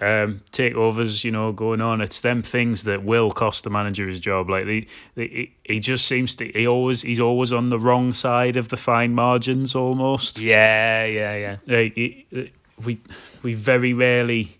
um, 0.00 0.42
takeovers, 0.50 1.24
you 1.24 1.30
know, 1.30 1.52
going 1.52 1.80
on. 1.80 2.00
It's 2.00 2.20
them 2.20 2.42
things 2.42 2.84
that 2.84 3.04
will 3.04 3.30
cost 3.30 3.64
the 3.64 3.70
manager 3.70 4.08
his 4.08 4.18
job. 4.18 4.50
Like 4.50 4.66
the, 4.66 4.88
the 5.14 5.50
he 5.64 5.78
just 5.78 6.06
seems 6.06 6.34
to 6.36 6.50
he 6.50 6.66
always 6.66 7.02
he's 7.02 7.20
always 7.20 7.52
on 7.52 7.68
the 7.68 7.78
wrong 7.78 8.12
side 8.12 8.56
of 8.56 8.70
the 8.70 8.76
fine 8.76 9.14
margins 9.14 9.74
almost. 9.74 10.40
Yeah, 10.40 11.04
yeah, 11.04 11.36
yeah. 11.36 11.56
Like, 11.66 11.94
he, 11.94 12.52
we 12.84 12.98
we 13.42 13.54
very 13.54 13.92
rarely 13.92 14.56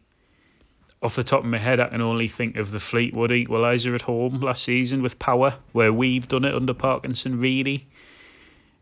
off 1.02 1.16
the 1.16 1.24
top 1.24 1.40
of 1.40 1.46
my 1.46 1.58
head, 1.58 1.80
I 1.80 1.88
can 1.88 2.00
only 2.00 2.28
think 2.28 2.56
of 2.56 2.72
the 2.72 2.80
Fleetwood 2.80 3.30
equaliser 3.30 3.94
at 3.94 4.02
home 4.02 4.40
last 4.40 4.62
season 4.62 5.02
with 5.02 5.18
power, 5.18 5.54
where 5.72 5.92
we've 5.92 6.28
done 6.28 6.44
it 6.44 6.54
under 6.54 6.74
Parkinson, 6.74 7.38
really. 7.40 7.86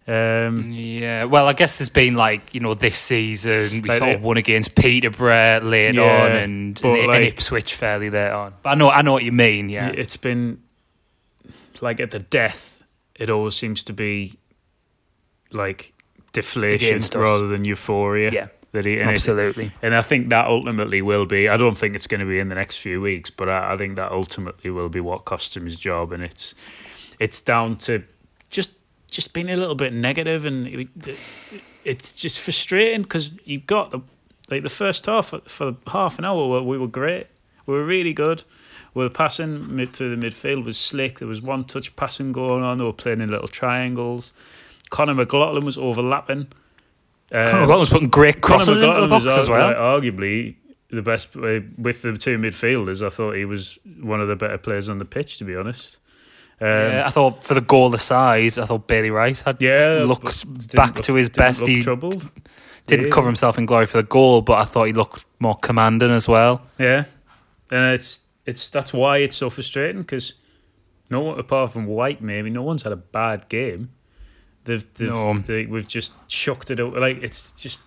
Um, 0.09 0.71
yeah, 0.73 1.25
well, 1.25 1.47
I 1.47 1.53
guess 1.53 1.77
there's 1.77 1.91
been 1.91 2.15
like 2.15 2.55
you 2.55 2.61
know 2.61 2.73
this 2.73 2.97
season 2.97 3.83
we 3.83 3.91
like 3.91 3.99
sort 3.99 4.17
of 4.17 4.23
won 4.23 4.39
against 4.39 4.75
Peterborough 4.75 5.61
late 5.63 5.97
yeah, 5.97 6.03
on 6.03 6.33
and, 6.33 6.81
and, 6.83 7.07
like, 7.07 7.17
and, 7.17 7.25
Ipswich 7.25 7.75
fairly 7.75 8.09
late 8.09 8.31
on. 8.31 8.55
But 8.63 8.71
I 8.71 8.75
know 8.75 8.89
I 8.89 9.03
know 9.03 9.13
what 9.13 9.25
you 9.25 9.33
mean. 9.33 9.69
Yeah, 9.69 9.89
it's 9.89 10.17
been 10.17 10.63
like 11.83 12.01
at 12.01 12.11
the 12.11 12.21
death. 12.21 12.83
It 13.17 13.29
always 13.29 13.55
seems 13.55 13.85
to 13.85 13.93
be 13.93 14.39
like 15.53 15.93
deflation 16.33 17.01
rather 17.15 17.47
than 17.47 17.67
euphoria. 17.67 18.31
Yeah, 18.33 18.47
that 18.73 18.85
he 18.85 18.99
and 18.99 19.11
absolutely, 19.11 19.67
it, 19.67 19.73
and 19.83 19.95
I 19.95 20.03
think 20.03 20.29
that 20.31 20.47
ultimately 20.47 21.01
will 21.03 21.27
be. 21.27 21.49
I 21.49 21.57
don't 21.57 21.77
think 21.77 21.95
it's 21.95 22.07
going 22.07 22.21
to 22.21 22.27
be 22.27 22.39
in 22.39 22.49
the 22.49 22.55
next 22.55 22.77
few 22.77 23.01
weeks, 23.01 23.31
but 23.31 23.49
I, 23.49 23.75
I 23.75 23.77
think 23.77 23.97
that 23.97 24.13
ultimately 24.13 24.71
will 24.71 24.89
be 24.89 25.01
what 25.01 25.25
cost 25.25 25.57
him 25.57 25.65
his 25.65 25.77
job, 25.77 26.13
and 26.13 26.23
it's 26.23 26.55
it's 27.19 27.41
down 27.41 27.77
to 27.79 28.03
just 28.51 28.71
just 29.11 29.33
being 29.33 29.51
a 29.51 29.57
little 29.57 29.75
bit 29.75 29.93
negative, 29.93 30.45
and 30.45 30.67
it, 30.67 30.89
it's 31.85 32.13
just 32.13 32.41
frustrating 32.41 33.03
because 33.03 33.31
you've 33.45 33.67
got 33.67 33.91
the 33.91 34.01
like 34.51 34.63
the 34.63 34.69
first 34.69 35.07
half 35.07 35.33
for 35.47 35.77
half 35.87 36.19
an 36.19 36.25
hour 36.25 36.63
we 36.63 36.79
were 36.79 36.87
great, 36.87 37.27
we 37.67 37.75
were 37.75 37.85
really 37.85 38.13
good. 38.13 38.43
We 38.95 39.05
were 39.05 39.11
passing 39.11 39.77
mid 39.77 39.93
through 39.93 40.17
the 40.17 40.27
midfield 40.27 40.65
was 40.65 40.77
slick. 40.77 41.19
There 41.19 41.29
was 41.29 41.41
one 41.41 41.65
touch 41.65 41.95
passing 41.95 42.33
going 42.33 42.65
on. 42.65 42.79
They 42.79 42.85
were 42.85 42.93
playing 42.93 43.21
in 43.21 43.31
little 43.31 43.47
triangles. 43.47 44.33
Conor 44.91 45.15
McLaughlin 45.15 45.65
was 45.65 45.79
overlapping 45.79 46.49
um, 47.33 47.51
Conor 47.51 47.79
was 47.79 47.91
putting 47.91 48.09
great 48.09 48.41
crosses 48.41 48.81
into 48.81 49.01
the 49.01 49.07
box 49.09 49.25
as 49.27 49.49
well. 49.49 49.75
Arguably 49.75 50.57
the 50.91 51.03
best 51.03 51.35
with 51.37 52.03
the 52.03 52.17
two 52.17 52.39
midfielders. 52.39 53.05
I 53.05 53.11
thought 53.11 53.33
he 53.35 53.45
was 53.45 53.79
one 54.01 54.21
of 54.21 54.29
the 54.29 54.37
better 54.37 54.57
players 54.59 54.89
on 54.89 54.99
the 54.99 55.05
pitch, 55.05 55.39
to 55.39 55.45
be 55.45 55.55
honest. 55.55 55.99
Um, 56.61 56.67
yeah, 56.69 57.05
I 57.07 57.11
thought 57.11 57.45
for 57.45 57.55
the 57.55 57.61
goal 57.61 57.95
aside, 57.95 58.59
I 58.59 58.65
thought 58.65 58.89
Bailey 58.89 59.11
Wright 59.11 59.39
had 59.39 59.63
yeah, 59.63 60.03
looked 60.05 60.25
back 60.75 60.97
look- 60.97 61.05
to 61.05 61.15
his 61.15 61.29
best. 61.29 61.67
He 61.67 61.83
troubled. 61.83 62.31
didn't 62.87 63.07
Yeah. 63.07 63.13
cover 63.13 63.27
himself 63.29 63.59
in 63.59 63.67
glory 63.67 63.87
for 63.87 63.99
the 63.99 64.03
goal, 64.09 64.41
but 64.41 64.55
I 64.59 64.65
thought 64.65 64.85
he 64.85 64.93
looked 64.93 65.25
more 65.39 65.55
commanding 65.55 66.11
as 66.11 66.27
well. 66.27 66.63
Yeah, 66.79 67.05
and 67.71 67.93
it's 67.95 68.21
it's 68.47 68.71
that's 68.71 68.93
why 68.93 69.19
it's 69.19 69.37
so 69.37 69.51
frustrating 69.51 70.01
because 70.01 70.35
no 71.11 71.21
one 71.21 71.39
apart 71.39 71.73
from 71.73 71.87
Wyke, 71.87 72.21
maybe 72.23 72.51
no 72.51 72.63
one's 72.63 72.83
had 72.83 72.93
a 72.93 72.97
bad 72.97 73.49
game. 73.49 73.91
They've, 74.69 74.95
they've 74.95 75.09
No. 75.09 75.39
they, 75.39 75.67
we've 75.67 75.89
just 75.89 76.13
chucked 76.29 76.71
it 76.71 76.79
out. 76.79 76.95
Like 76.95 77.23
it's 77.23 77.53
just 77.53 77.81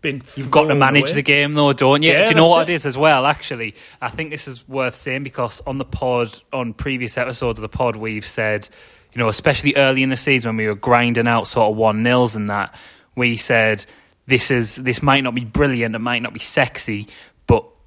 been. 0.00 0.22
You've 0.36 0.50
got 0.50 0.68
to 0.68 0.74
manage 0.74 1.10
away. 1.10 1.14
the 1.16 1.22
game, 1.22 1.54
though, 1.54 1.72
don't 1.72 2.02
you? 2.02 2.12
Yeah, 2.12 2.22
Do 2.24 2.28
you 2.30 2.34
know 2.36 2.46
what 2.46 2.68
it. 2.68 2.72
it 2.72 2.74
is 2.74 2.86
as 2.86 2.96
well? 2.96 3.26
Actually, 3.26 3.74
I 4.00 4.08
think 4.08 4.30
this 4.30 4.46
is 4.46 4.66
worth 4.68 4.94
saying 4.94 5.24
because 5.24 5.60
on 5.66 5.78
the 5.78 5.84
pod, 5.84 6.40
on 6.52 6.72
previous 6.72 7.18
episodes 7.18 7.58
of 7.58 7.62
the 7.62 7.68
pod, 7.68 7.96
we've 7.96 8.24
said, 8.26 8.68
you 9.12 9.18
know, 9.18 9.28
especially 9.28 9.74
early 9.76 10.02
in 10.02 10.10
the 10.10 10.16
season 10.16 10.50
when 10.50 10.56
we 10.56 10.66
were 10.68 10.74
grinding 10.76 11.26
out 11.26 11.48
sort 11.48 11.70
of 11.70 11.76
one 11.76 12.02
nils 12.02 12.36
and 12.36 12.48
that, 12.48 12.74
we 13.16 13.36
said 13.36 13.84
this 14.26 14.50
is 14.50 14.76
this 14.76 15.02
might 15.02 15.24
not 15.24 15.34
be 15.34 15.44
brilliant, 15.44 15.94
it 15.96 15.98
might 15.98 16.22
not 16.22 16.32
be 16.32 16.38
sexy, 16.38 17.08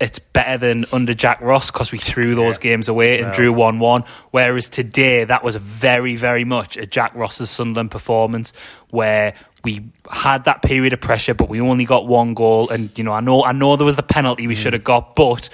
it's 0.02 0.20
better 0.20 0.58
than 0.58 0.86
under 0.92 1.14
Jack 1.14 1.40
Ross 1.42 1.72
because 1.72 1.92
we 1.92 1.98
threw 2.00 2.36
those 2.36 2.58
Yeah. 2.58 2.72
games 2.72 2.90
away 2.90 3.18
and 3.18 3.26
Well. 3.28 3.34
drew 3.34 3.54
one 3.54 3.80
one. 3.80 4.04
Whereas 4.32 4.68
today, 4.68 5.24
that 5.24 5.44
was 5.44 5.56
very, 5.56 6.16
very 6.16 6.44
much 6.44 6.76
a 6.76 6.86
Jack 6.86 7.12
Ross's 7.16 7.50
Sunderland 7.50 7.92
performance 7.92 8.52
where 8.90 9.34
we 9.64 9.82
had 10.12 10.46
that 10.46 10.64
period 10.64 10.92
of 10.92 11.00
pressure, 11.02 11.36
but 11.36 11.48
we 11.48 11.62
only 11.62 11.86
got 11.86 12.08
one 12.08 12.34
goal. 12.34 12.70
And 12.70 12.90
you 12.98 13.04
know, 13.04 13.12
I 13.14 13.20
know, 13.22 13.44
I 13.46 13.52
know 13.52 13.76
there 13.76 13.86
was 13.86 13.96
the 13.96 14.04
penalty 14.04 14.46
Mm. 14.46 14.48
we 14.50 14.56
should 14.56 14.74
have 14.74 14.84
got, 14.84 15.16
but 15.16 15.50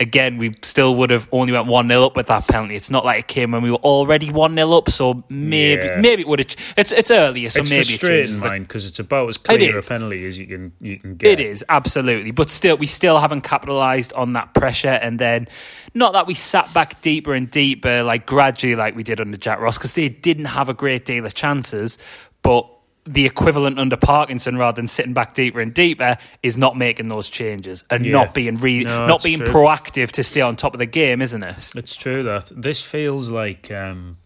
again, 0.00 0.38
we 0.38 0.54
still 0.62 0.94
would 0.96 1.10
have 1.10 1.28
only 1.30 1.52
went 1.52 1.66
one 1.66 1.86
0 1.86 2.06
up 2.06 2.16
with 2.16 2.26
that 2.28 2.48
penalty. 2.48 2.74
It's 2.74 2.90
not 2.90 3.04
like 3.04 3.20
it 3.20 3.28
came 3.28 3.52
when 3.52 3.62
we 3.62 3.70
were 3.70 3.76
already 3.76 4.32
one 4.32 4.54
0 4.54 4.72
up, 4.72 4.90
so 4.90 5.22
maybe, 5.28 5.84
Yeah. 5.84 6.00
maybe 6.00 6.22
it 6.22 6.28
would 6.28 6.38
have. 6.40 6.56
It's 6.76 6.90
it's 6.90 7.10
earlier, 7.10 7.50
so 7.50 7.60
It's 7.60 7.70
maybe 7.70 7.80
it 7.82 7.86
frustrating, 7.86 8.24
changes 8.24 8.40
the 8.40 8.48
mine, 8.48 8.62
because 8.62 8.86
it's 8.86 8.98
about 8.98 9.28
as 9.28 9.38
clear 9.38 9.78
a 9.78 9.82
penalty 9.82 10.26
as 10.26 10.38
you 10.38 10.46
can 10.46 10.72
you 10.80 10.98
can 10.98 11.14
get. 11.16 11.38
It 11.38 11.40
is 11.40 11.64
absolutely, 11.68 12.30
but 12.30 12.50
still, 12.50 12.76
we 12.76 12.86
still 12.86 13.18
haven't 13.18 13.42
capitalised 13.42 14.12
on 14.14 14.32
that 14.32 14.54
pressure. 14.54 14.88
And 14.88 15.18
then, 15.18 15.46
not 15.94 16.14
that 16.14 16.26
we 16.26 16.34
sat 16.34 16.72
back 16.72 17.00
deeper 17.02 17.34
and 17.34 17.50
deeper, 17.50 18.02
like 18.02 18.24
gradually, 18.26 18.74
like 18.74 18.96
we 18.96 19.02
did 19.02 19.20
under 19.20 19.36
Jack 19.36 19.60
Ross, 19.60 19.76
because 19.76 19.92
they 19.92 20.08
didn't 20.08 20.46
have 20.46 20.68
a 20.68 20.74
great 20.74 21.04
deal 21.04 21.26
of 21.26 21.34
chances. 21.34 21.98
But 22.42 22.66
the 23.12 23.26
equivalent 23.26 23.78
under 23.78 23.96
Parkinson, 23.96 24.56
rather 24.56 24.76
than 24.76 24.86
sitting 24.86 25.12
back 25.12 25.34
deeper 25.34 25.60
and 25.60 25.74
deeper, 25.74 26.16
is 26.42 26.56
not 26.56 26.76
making 26.76 27.08
those 27.08 27.28
changes 27.28 27.84
and 27.90 28.06
Yeah. 28.06 28.12
not 28.12 28.34
being 28.34 28.56
re- 28.58 28.84
No, 28.84 29.04
not 29.06 29.22
being 29.22 29.40
true. 29.40 29.48
proactive 29.48 30.12
to 30.12 30.22
stay 30.22 30.40
on 30.40 30.54
top 30.54 30.74
of 30.74 30.78
the 30.78 30.86
game, 30.86 31.20
isn't 31.20 31.42
it? 31.42 31.72
It's 31.74 31.96
true 31.96 32.22
that 32.22 32.50
this 32.54 32.80
feels 32.82 33.28
like. 33.30 33.70
Um, 33.70 34.16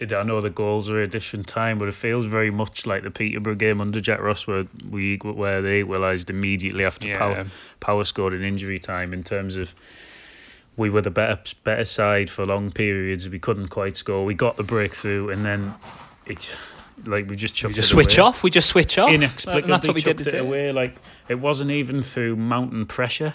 I 0.00 0.22
know 0.22 0.40
the 0.40 0.48
goals 0.48 0.88
are 0.88 1.02
addition 1.02 1.44
time, 1.44 1.78
but 1.78 1.86
it 1.88 1.94
feels 1.94 2.24
very 2.24 2.50
much 2.50 2.86
like 2.86 3.02
the 3.02 3.10
Peterborough 3.10 3.54
game 3.56 3.82
under 3.82 4.00
Jack 4.00 4.20
Ross, 4.22 4.46
where 4.46 4.64
we 4.88 5.16
where 5.16 5.60
they 5.60 5.80
equalised 5.80 6.30
immediately 6.30 6.86
after 6.86 7.08
Yeah. 7.08 7.18
Power, 7.18 7.46
Power 7.80 8.04
scored 8.04 8.32
in 8.32 8.42
injury 8.42 8.78
time. 8.78 9.12
In 9.12 9.22
terms 9.22 9.56
of 9.58 9.74
we 10.76 10.88
were 10.88 11.02
the 11.02 11.10
better 11.10 11.38
better 11.64 11.84
side 11.84 12.30
for 12.30 12.46
long 12.46 12.70
periods, 12.70 13.28
we 13.28 13.38
couldn't 13.38 13.68
quite 13.68 13.94
score. 13.96 14.24
We 14.24 14.32
got 14.34 14.56
the 14.56 14.62
breakthrough, 14.62 15.28
and 15.28 15.44
then 15.44 15.74
it 16.24 16.48
like 17.06 17.28
we 17.28 17.36
just 17.36 17.54
chucked 17.54 17.70
We 17.70 17.74
just 17.76 17.90
it 17.90 17.94
switch 17.94 18.18
away. 18.18 18.26
off. 18.28 18.42
We 18.42 18.50
just 18.50 18.68
switch 18.68 18.98
off. 18.98 19.10
Inexplicably 19.10 19.62
and 19.64 19.72
that's 19.72 19.86
what 19.86 19.94
we 19.94 20.02
did 20.02 20.18
chucked 20.18 20.20
it 20.28 20.30
today. 20.30 20.38
away. 20.38 20.72
Like 20.72 20.96
it 21.28 21.36
wasn't 21.40 21.70
even 21.70 22.02
through 22.02 22.36
mountain 22.36 22.86
pressure. 22.86 23.34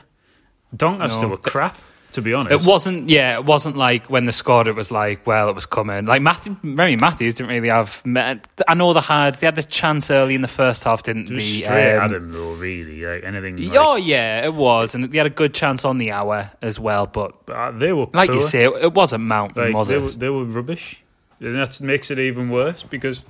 Don't 0.76 0.98
Doncaster 1.00 1.22
No. 1.24 1.28
were 1.30 1.38
crap, 1.38 1.78
to 2.14 2.22
be 2.22 2.34
honest. 2.34 2.52
It 2.54 2.68
wasn't, 2.68 3.08
yeah, 3.10 3.36
it 3.38 3.46
wasn't 3.46 3.78
like 3.78 4.10
when 4.10 4.26
they 4.26 4.32
scored, 4.34 4.68
it 4.68 4.76
was 4.76 4.92
like, 4.92 5.26
well, 5.26 5.48
it 5.48 5.56
was 5.56 5.66
coming. 5.66 6.06
Like 6.06 6.22
Matthew, 6.22 6.58
Remi 6.64 6.98
Matthews 6.98 7.36
didn't 7.36 7.52
really 7.52 7.70
have. 7.70 8.02
I 8.06 8.74
know 8.74 8.92
they 8.92 9.00
had, 9.00 9.36
they 9.36 9.48
had 9.48 9.56
the 9.56 9.64
chance 9.64 10.12
early 10.12 10.36
in 10.36 10.42
the 10.42 10.50
first 10.50 10.84
half, 10.84 11.04
didn't 11.04 11.28
they? 11.30 11.40
straight 11.40 11.96
Um, 11.98 12.04
at 12.04 12.12
him 12.12 12.32
though, 12.32 12.54
really. 12.56 13.06
Like 13.06 13.24
anything. 13.24 13.58
Like, 13.70 13.78
oh 13.80 13.96
yeah, 13.96 14.44
it 14.44 14.54
was, 14.54 14.96
and 14.96 15.06
they 15.06 15.18
had 15.18 15.28
a 15.28 15.30
good 15.30 15.54
chance 15.54 15.86
on 15.86 15.98
the 15.98 16.12
hour 16.12 16.52
as 16.62 16.78
well. 16.80 17.06
But 17.06 17.34
uh, 17.48 17.72
they 17.72 17.94
were 17.94 18.08
like 18.14 18.30
poor. 18.32 18.38
you 18.38 18.42
say, 18.42 18.66
it, 18.66 18.74
it 18.84 18.94
wasn't 18.94 19.24
Mountain, 19.24 19.64
like, 19.64 19.74
was 19.74 19.88
they 19.88 19.96
it? 19.96 20.02
Were, 20.02 20.10
they 20.10 20.30
were 20.30 20.44
rubbish, 20.44 21.00
and 21.40 21.56
that 21.56 21.80
makes 21.80 22.12
it 22.12 22.20
even 22.20 22.50
worse 22.50 22.84
because 22.84 23.24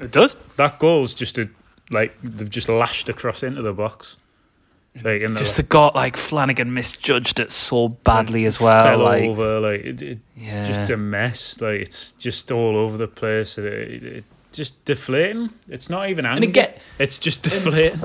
it 0.00 0.10
does. 0.12 0.36
that 0.56 0.78
goal's 0.78 1.14
just 1.14 1.38
a 1.38 1.48
like 1.90 2.14
they've 2.22 2.48
just 2.50 2.68
lashed 2.68 3.08
across 3.08 3.42
into 3.42 3.62
the 3.62 3.72
box. 3.72 4.16
Like 5.04 5.22
in 5.22 5.34
the 5.34 5.38
Just 5.38 5.56
the 5.56 5.62
got 5.62 5.94
like 5.94 6.16
Flanagan 6.16 6.74
misjudged 6.74 7.38
it 7.38 7.52
so 7.52 7.88
badly 7.88 8.44
as 8.44 8.60
well. 8.60 8.82
fell 8.82 8.98
Like 8.98 9.22
over, 9.22 9.60
like 9.60 9.80
it, 9.82 10.02
it, 10.02 10.18
Yeah. 10.36 10.58
it's 10.58 10.66
just 10.68 10.90
a 10.90 10.96
mess. 10.96 11.60
Like 11.60 11.80
it's 11.82 12.10
just 12.12 12.50
all 12.50 12.76
over 12.76 12.96
the 12.96 13.06
place. 13.06 13.56
It, 13.56 13.64
it, 13.66 14.02
it 14.04 14.24
just 14.52 14.84
deflating. 14.84 15.50
It's 15.68 15.88
not 15.90 16.10
even 16.10 16.26
anger. 16.26 16.42
again- 16.48 16.74
it's 16.98 17.20
just 17.20 17.42
deflating. 17.50 18.02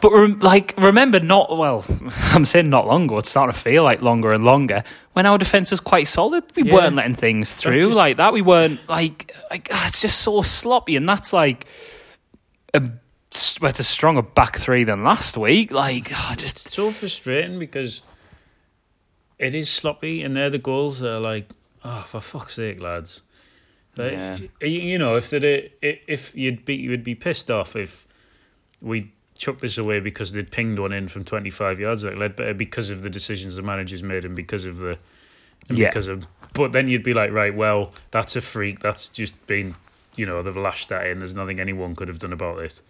But 0.00 0.12
rem- 0.12 0.38
like, 0.40 0.74
remember, 0.78 1.20
not 1.20 1.56
well. 1.56 1.84
I'm 2.32 2.44
saying 2.44 2.70
not 2.70 2.86
long 2.86 3.04
ago. 3.04 3.18
It's 3.18 3.30
starting 3.30 3.52
to 3.52 3.58
feel 3.58 3.82
like 3.84 4.02
longer 4.02 4.32
and 4.32 4.44
longer. 4.44 4.84
When 5.12 5.26
our 5.26 5.38
defense 5.38 5.70
was 5.70 5.80
quite 5.80 6.08
solid, 6.08 6.44
we 6.56 6.64
Yeah. 6.64 6.74
weren't 6.74 6.94
letting 6.96 7.14
things 7.14 7.54
through 7.54 7.80
just- 7.80 7.96
like 7.96 8.16
that. 8.18 8.32
We 8.32 8.42
weren't 8.42 8.80
like 8.88 9.34
like 9.50 9.68
ah, 9.72 9.86
it's 9.88 10.00
just 10.00 10.20
so 10.20 10.42
sloppy, 10.42 10.96
and 10.96 11.08
that's 11.08 11.32
like 11.32 11.66
a 12.74 12.82
a 13.60 13.72
stronger 13.82 14.22
back 14.22 14.56
three 14.56 14.84
than 14.84 15.02
last 15.04 15.36
week. 15.36 15.72
Like, 15.72 16.10
ah, 16.14 16.34
just 16.38 16.66
It's 16.66 16.74
so 16.74 16.90
frustrating 16.92 17.58
because 17.58 18.02
it 19.38 19.54
is 19.54 19.68
sloppy, 19.70 20.22
and 20.22 20.36
they're 20.36 20.50
the 20.50 20.58
goals 20.58 21.00
that 21.00 21.10
are 21.14 21.20
like, 21.20 21.48
oh, 21.84 22.02
for 22.06 22.20
fuck's 22.20 22.54
sake, 22.54 22.80
lads. 22.80 23.22
Like, 23.96 24.12
Yeah. 24.12 24.38
you, 24.62 24.68
you 24.68 24.98
know, 24.98 25.16
if 25.16 25.30
they 25.30 25.72
if 25.82 26.32
you'd 26.34 26.64
be 26.64 26.76
you'd 26.76 27.02
be 27.04 27.14
pissed 27.16 27.50
off 27.50 27.74
if 27.74 28.06
we 28.80 29.12
chucked 29.38 29.60
this 29.62 29.78
away 29.78 30.00
because 30.00 30.32
they'd 30.32 30.50
pinged 30.50 30.78
one 30.78 30.92
in 30.92 31.08
from 31.08 31.24
twenty 31.24 31.50
five 31.50 31.80
yards 31.80 32.04
like 32.04 32.14
Leadbitter 32.14 32.56
because 32.58 32.90
of 32.90 33.02
the 33.02 33.08
decisions 33.10 33.56
the 33.56 33.62
managers 33.62 34.02
made 34.02 34.24
and 34.26 34.36
because 34.36 34.64
of 34.66 34.76
the 34.78 34.98
and 35.68 35.78
Yeah. 35.78 35.88
because 35.88 36.08
of. 36.08 36.26
But 36.54 36.72
then 36.72 36.88
you'd 36.88 37.02
be 37.04 37.14
like, 37.14 37.30
right, 37.32 37.54
well, 37.54 37.92
that's 38.10 38.34
a 38.36 38.40
freak. 38.40 38.80
That's 38.80 39.08
just 39.08 39.34
been, 39.46 39.74
you 40.16 40.24
know, 40.26 40.42
they've 40.42 40.56
lashed 40.56 40.88
that 40.88 41.06
in. 41.06 41.18
There's 41.18 41.34
nothing 41.34 41.60
anyone 41.60 41.94
could 41.94 42.08
have 42.08 42.18
done 42.18 42.32
about 42.32 42.58
it. 42.60 42.80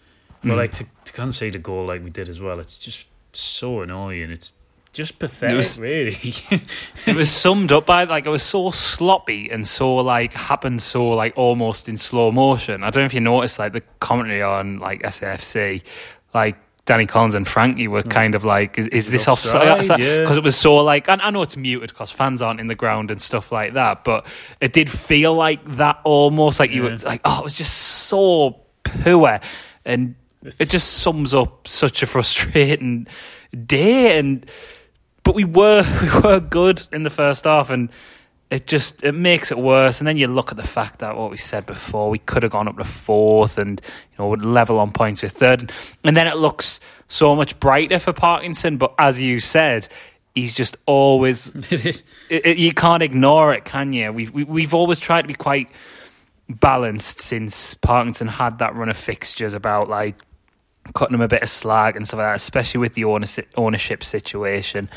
But 0.43 0.53
Mm. 0.53 0.57
like 0.57 0.73
to, 0.75 0.87
to 1.05 1.13
concede 1.13 1.55
a 1.57 1.59
goal 1.59 1.87
like 1.87 2.03
we 2.05 2.11
did 2.11 2.29
as 2.29 2.41
well, 2.41 2.61
it's 2.61 2.79
just 2.79 3.07
so 3.33 3.81
annoying. 3.83 4.31
It's 4.31 4.53
just 4.93 5.19
pathetic, 5.19 5.57
was- 5.57 5.79
really. 5.81 6.35
it 7.07 7.17
was 7.17 7.29
summed 7.31 7.73
up 7.73 7.85
by 7.87 8.05
like 8.05 8.25
it 8.27 8.31
was 8.31 8.45
so 8.45 8.71
sloppy 8.71 9.51
and 9.51 9.67
so 9.67 9.97
like 9.97 10.33
happened 10.33 10.81
so 10.81 11.09
like 11.11 11.33
almost 11.37 11.89
in 11.89 11.97
slow 11.97 12.31
motion. 12.31 12.85
I 12.85 12.91
don't 12.91 13.03
know 13.03 13.07
if 13.07 13.15
you 13.15 13.21
noticed 13.21 13.59
like 13.59 13.73
the 13.73 13.83
commentary 14.01 14.43
on 14.43 14.79
like 14.79 15.03
SAFC, 15.03 15.83
like 16.35 16.57
Danny 16.85 17.07
Collins 17.07 17.35
and 17.35 17.47
Frankie 17.47 17.87
were 17.87 18.03
kind 18.03 18.35
of 18.35 18.45
like, 18.45 18.79
is, 18.79 18.87
is 18.89 19.11
this 19.11 19.29
offside? 19.29 19.69
offside? 19.69 20.01
Yeah. 20.01 20.21
Because 20.21 20.39
it 20.39 20.43
was 20.43 20.57
so 20.57 20.77
like, 20.77 21.09
and 21.09 21.21
I 21.21 21.29
know 21.31 21.43
it's 21.43 21.57
muted 21.57 21.91
because 21.91 22.11
fans 22.11 22.41
aren't 22.41 22.61
in 22.61 22.67
the 22.67 22.75
ground 22.75 23.11
and 23.11 23.21
stuff 23.21 23.53
like 23.53 23.75
that, 23.75 24.05
but 24.05 24.27
it 24.61 24.73
did 24.73 24.89
feel 24.89 25.35
like 25.35 25.65
that 25.77 26.01
almost 26.05 26.59
like 26.59 26.71
you 26.71 26.85
were 26.85 26.97
like, 26.97 27.21
oh, 27.25 27.41
it 27.41 27.45
was 27.45 27.55
just 27.55 27.75
so 27.75 28.61
poor 28.85 29.41
and. 29.85 30.15
It 30.61 30.71
just 30.71 30.99
sums 30.99 31.35
up 31.35 31.67
such 31.67 32.05
a 32.05 32.07
frustrating 32.07 33.09
day, 33.67 34.17
and 34.19 34.49
but 35.25 35.35
we 35.35 35.45
were 35.45 35.83
we 36.03 36.21
were 36.21 36.39
good 36.39 36.87
in 36.93 37.03
the 37.03 37.11
first 37.11 37.45
half, 37.45 37.71
and 37.71 37.91
it 38.51 38.67
just 38.67 39.03
it 39.05 39.13
makes 39.13 39.51
it 39.53 39.59
worse. 39.59 40.01
And 40.01 40.09
then 40.09 40.17
you 40.17 40.27
look 40.27 40.51
at 40.51 40.57
the 40.57 40.67
fact 40.67 41.01
that 41.01 41.17
what 41.17 41.31
we 41.31 41.37
said 41.37 41.67
before, 41.67 42.09
we 42.11 42.19
could 42.19 42.43
have 42.43 42.53
gone 42.53 42.69
up 42.69 42.77
to 42.79 42.85
fourth, 42.85 43.59
and 43.59 43.81
you 43.85 44.17
know 44.19 44.29
would 44.29 44.45
level 44.45 44.79
on 44.79 44.93
points 44.93 45.23
with 45.23 45.33
third, 45.33 45.71
and 46.05 46.17
then 46.17 46.27
it 46.27 46.37
looks 46.37 46.81
so 47.09 47.35
much 47.37 47.59
brighter 47.61 47.99
for 47.99 48.13
Parkinson. 48.13 48.77
But 48.79 48.95
as 48.99 49.21
you 49.21 49.39
said, 49.41 49.89
he's 50.35 50.55
just 50.55 50.77
always 50.87 51.53
it, 51.71 52.03
it- 52.31 52.59
you 52.59 52.73
can't 52.73 53.03
ignore 53.03 53.53
it, 53.55 53.65
can 53.65 53.93
you? 53.93 54.13
We've 54.13 54.31
we, 54.33 54.45
we've 54.45 54.75
always 54.75 54.99
tried 55.01 55.23
to 55.23 55.29
be 55.29 55.35
quite 55.35 55.69
balanced 56.49 57.21
since 57.21 57.75
Parkinson 57.75 58.29
had 58.29 58.59
that 58.61 58.75
run 58.75 58.89
of 58.89 58.97
fixtures 58.97 59.53
about 59.53 59.89
like 59.91 60.17
cutting 60.95 61.15
him 61.15 61.21
a 61.21 61.29
bit 61.29 61.43
of 61.43 61.49
slack 61.51 61.95
and 61.97 62.09
stuff 62.09 62.19
like 62.19 62.29
that, 62.29 62.37
especially 62.37 62.79
with 62.81 62.95
the 62.95 63.05
ownership, 63.05 63.47
ownership 63.57 64.03
situation. 64.03 64.89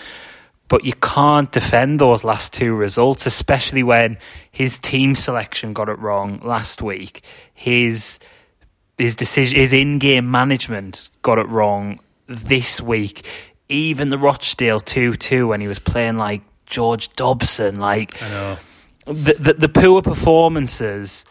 But 0.72 0.86
you 0.86 0.94
can't 0.94 1.52
defend 1.52 2.00
those 2.00 2.24
last 2.24 2.54
two 2.54 2.74
results, 2.74 3.26
especially 3.26 3.84
when 3.84 4.18
his 4.50 4.80
team 4.80 5.16
selection 5.16 5.74
got 5.74 5.90
it 5.90 6.00
wrong 6.00 6.40
last 6.46 6.82
week. 6.82 7.26
His 7.54 8.20
his 8.98 9.18
decision, 9.18 9.60
his 9.60 9.74
in-game 9.74 10.32
management 10.32 11.10
got 11.24 11.40
it 11.40 11.48
wrong 11.50 12.00
this 12.28 12.80
week. 12.80 13.28
Even 13.68 14.12
the 14.12 14.18
Rochdale 14.18 14.80
two-two 14.80 15.50
when 15.50 15.60
he 15.60 15.68
was 15.68 15.80
playing 15.80 16.16
like 16.16 16.42
George 16.68 17.14
Dobson, 17.16 17.82
like 17.82 18.24
I 18.24 18.30
know. 18.30 18.58
the, 19.08 19.34
the 19.34 19.54
the 19.56 19.70
poor 19.70 20.02
performances 20.02 21.26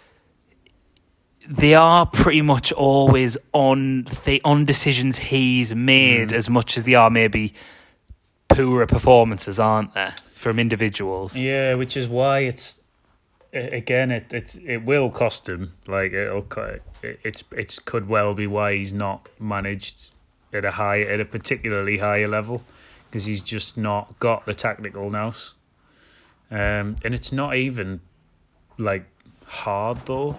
they 1.49 1.75
are 1.75 2.05
pretty 2.05 2.43
much 2.43 2.73
always 2.73 3.39
on 3.55 4.05
the 4.27 4.43
on 4.45 4.67
decisions 4.67 5.17
he's 5.17 5.75
made 5.75 6.29
mm. 6.29 6.33
as 6.35 6.51
much 6.51 6.77
as 6.77 6.85
they 6.85 6.95
are 6.95 7.09
maybe 7.09 7.55
poorer 8.55 8.87
performances 8.87 9.59
aren't 9.59 9.95
there, 9.95 10.15
from 10.35 10.59
individuals 10.59 11.37
Yeah, 11.37 11.75
which 11.75 11.97
is 11.97 12.09
why 12.09 12.41
it's 12.41 12.81
again, 13.53 14.11
it 14.11 14.33
it 14.33 14.57
it 14.65 14.85
will 14.85 15.11
cost 15.11 15.49
him. 15.49 15.73
Like 15.87 16.13
it'll 16.13 16.47
it's 17.03 17.45
it 17.53 17.79
could 17.85 18.09
well 18.09 18.35
be 18.35 18.47
why 18.47 18.77
he's 18.77 18.93
not 18.93 19.29
managed 19.39 20.13
at 20.53 20.65
a 20.65 20.71
high 20.71 21.03
at 21.03 21.21
a 21.21 21.25
particularly 21.25 21.99
higher 21.99 22.29
level 22.29 22.63
because 23.09 23.25
he's 23.25 23.43
just 23.43 23.77
not 23.77 24.19
got 24.21 24.47
the 24.47 24.55
tactical 24.55 25.11
nous. 25.11 25.55
Um, 26.51 26.97
and 27.05 27.15
it's 27.15 27.33
not 27.33 27.57
even 27.57 28.01
like 28.79 29.05
hard 29.45 29.99
though. 30.07 30.39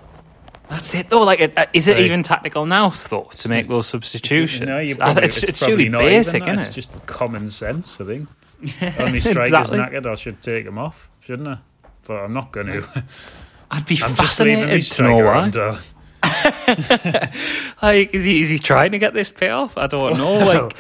That's 0.72 0.96
it 0.96 1.10
though. 1.10 1.24
Like, 1.24 1.42
uh, 1.58 1.66
is 1.74 1.90
it 1.90 2.00
even 2.00 2.24
tactical 2.24 2.66
now 2.66 2.90
thought 2.90 3.34
to 3.40 3.50
make 3.50 3.68
those 3.68 3.88
substitutions? 3.88 4.66
No, 4.66 4.80
you 4.80 4.96
probably, 4.96 5.24
it's, 5.24 5.44
it's, 5.44 5.60
truly 5.60 5.90
not 5.90 6.00
basic, 6.00 6.44
even 6.44 6.60
isn't 6.60 6.68
It's 6.68 6.76
just 6.76 7.06
common 7.06 7.52
sense, 7.52 8.00
I 8.00 8.06
think. 8.06 8.30
Only 9.00 9.20
striker's 9.20 9.52
Exactly. 9.52 9.80
knackered. 9.80 10.06
I 10.06 10.16
should 10.16 10.42
take 10.42 10.66
him 10.66 10.78
off, 10.78 11.10
shouldn't 11.20 11.50
I? 11.50 11.58
But 12.06 12.14
I'm 12.24 12.32
not 12.32 12.54
going 12.54 12.68
to. 12.68 13.04
I'd 13.70 13.86
be 13.86 13.96
I'm 14.02 14.16
just 14.16 14.40
leaving 14.40 14.60
my 14.62 14.80
fascinated 14.80 14.92
to 14.94 15.04
know 15.04 15.18
why. 15.18 15.82
Like, 17.82 18.14
is 18.14 18.24
he 18.24 18.40
is 18.40 18.50
he 18.50 18.58
trying 18.58 18.92
to 18.94 18.98
get 18.98 19.14
this 19.14 19.30
payoff? 19.30 19.78
I 19.78 19.88
don't 19.88 20.18
know. 20.18 20.38
Like, 20.38 20.78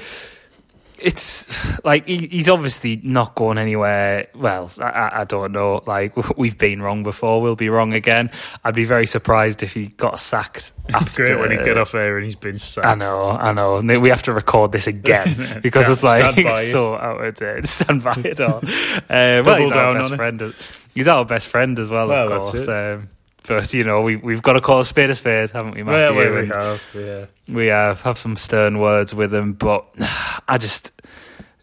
it's 1.02 1.84
like 1.84 2.06
he, 2.08 2.28
he's 2.28 2.50
obviously 2.50 3.00
not 3.04 3.36
going 3.36 3.58
anywhere. 3.58 4.28
Well, 4.36 4.72
I- 4.80 5.22
I, 5.22 5.24
don't 5.26 5.52
know. 5.52 5.84
Like, 5.86 6.16
we've 6.38 6.58
been 6.58 6.82
wrong 6.82 7.04
before. 7.04 7.42
We'll 7.42 7.56
be 7.56 7.70
wrong 7.70 7.94
again. 7.94 8.32
I'd 8.64 8.76
be 8.76 8.86
very 8.86 9.06
surprised 9.06 9.64
if 9.64 9.74
he 9.74 9.88
got 9.88 10.20
sacked 10.20 10.74
after. 10.94 11.26
Great 11.26 11.40
when 11.40 11.52
he 11.52 11.58
get 11.58 11.78
off 11.78 11.94
air 11.94 12.18
and 12.18 12.26
he's 12.26 12.36
been 12.36 12.58
sacked. 12.58 12.88
I 12.88 12.96
know, 12.96 13.32
I 13.32 13.52
know. 13.54 13.78
And 13.78 14.02
we 14.02 14.10
have 14.10 14.24
to 14.24 14.34
record 14.34 14.72
this 14.72 14.88
again 14.88 15.60
because 15.64 15.90
it's 15.90 16.04
like 16.04 16.36
so 16.60 16.96
out 16.96 17.24
of 17.24 17.36
date. 17.36 17.68
Stand 17.68 18.04
by 18.04 18.14
it 18.24 18.40
all. 18.40 18.58
Uh, 18.58 19.44
well, 19.46 19.58
he's 19.58 19.72
our 19.72 19.94
down 19.94 20.02
best 20.04 20.16
friend. 20.16 20.54
He's 20.94 21.08
our 21.08 21.26
best 21.26 21.48
friend 21.48 21.80
as 21.80 21.90
well, 21.90 22.08
Well, 22.10 22.32
of 22.34 22.42
course. 22.42 22.68
Um, 22.68 23.10
but 23.48 23.74
you 23.74 23.84
know, 23.84 24.02
we 24.02 24.16
we've 24.16 24.42
got 24.42 24.54
to 24.54 24.62
call 24.62 24.80
a 24.80 24.86
spade 24.86 25.10
a 25.10 25.16
spade, 25.16 25.52
haven't 25.52 25.76
we, 25.76 25.84
Matthew? 25.84 26.18
we, 26.18 26.42
we 26.42 26.48
have, 26.48 26.84
yeah. 26.94 27.26
we 27.48 27.68
have 27.68 28.02
have 28.02 28.18
some 28.18 28.36
stern 28.36 28.80
words 28.80 29.14
with 29.14 29.34
him, 29.34 29.54
but 29.54 29.86
I 30.48 30.58
just 30.58 30.92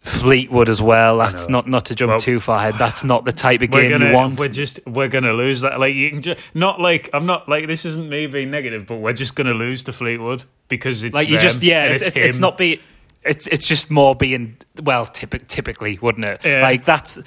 Fleetwood 0.08 0.68
as 0.68 0.80
well. 0.80 1.18
That's 1.18 1.48
not 1.48 1.68
not 1.68 1.86
to 1.86 1.94
jump 1.94 2.10
Well, 2.10 2.18
too 2.18 2.40
far 2.40 2.58
ahead. 2.58 2.78
That's 2.78 3.04
not 3.04 3.24
the 3.24 3.32
type 3.32 3.62
of 3.62 3.70
game 3.70 3.90
gonna, 3.90 4.08
you 4.08 4.14
want. 4.14 4.38
we're 4.38 4.48
just, 4.48 4.80
we're 4.86 5.08
gonna 5.08 5.32
lose 5.32 5.60
that. 5.60 5.78
Like 5.78 5.94
you 5.94 6.10
can 6.10 6.22
just, 6.22 6.40
not 6.54 6.80
like 6.80 7.10
I'm 7.12 7.26
not 7.26 7.48
like 7.48 7.66
this 7.66 7.84
isn't 7.84 8.08
me 8.08 8.26
being 8.26 8.50
negative, 8.50 8.86
but 8.86 8.96
we're 8.96 9.12
just 9.12 9.34
gonna 9.34 9.54
lose 9.54 9.82
to 9.84 9.92
Fleetwood 9.92 10.44
because 10.68 11.04
it's 11.04 11.14
like 11.14 11.28
you 11.28 11.38
just 11.38 11.62
yeah, 11.62 11.84
and 11.84 11.94
it's 11.94 12.06
it's, 12.06 12.16
it's 12.16 12.38
not 12.38 12.56
be 12.56 12.80
it's 13.22 13.46
it's 13.48 13.66
just 13.66 13.90
more 13.90 14.14
being 14.14 14.56
well 14.82 15.04
typic, 15.06 15.46
typically 15.46 15.98
wouldn't 16.00 16.24
it? 16.24 16.40
Yeah. 16.44 16.62
Like 16.62 16.84
that's 16.84 17.18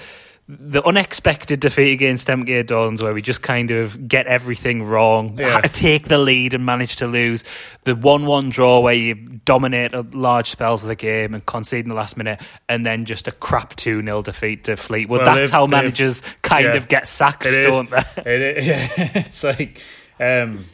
the 0.54 0.86
unexpected 0.86 1.62
defeat 1.62 1.94
against 1.94 2.28
MK 2.28 2.68
Dons 2.68 3.02
where 3.02 3.14
we 3.14 3.22
just 3.22 3.42
kind 3.42 3.72
of 3.72 4.10
get 4.10 4.28
everything 4.28 4.84
wrong, 4.84 5.38
Yeah. 5.40 5.62
take 5.62 6.10
the 6.10 6.18
lead 6.18 6.54
and 6.54 6.66
manage 6.66 6.98
to 6.98 7.08
lose. 7.08 7.46
The 7.84 7.96
one-one 7.96 8.50
draw 8.50 8.82
where 8.82 8.94
you 8.94 9.16
dominate 9.16 9.94
large 10.14 10.50
spells 10.50 10.84
of 10.84 10.90
the 10.90 10.96
game 10.96 11.34
and 11.34 11.46
concede 11.46 11.86
in 11.86 11.90
the 11.90 11.96
last 11.96 12.18
minute, 12.18 12.42
and 12.68 12.86
then 12.86 13.06
just 13.06 13.30
a 13.30 13.32
crap 13.32 13.78
two 13.78 14.04
0 14.04 14.22
defeat 14.24 14.66
to 14.66 14.76
Fleetwood. 14.76 15.22
Well, 15.26 15.36
That's 15.38 15.50
how 15.50 15.68
managers 15.68 16.22
kind 16.42 16.66
yeah. 16.66 16.74
of 16.76 16.90
get 16.90 17.08
sacked, 17.08 17.46
It 17.46 17.54
is. 17.54 17.66
don't 17.68 17.90
they? 17.90 18.04
It 18.26 18.58
is, 18.58 18.68
yeah, 18.68 18.90
it's 19.16 19.44
like 19.46 19.80
um, 20.20 20.66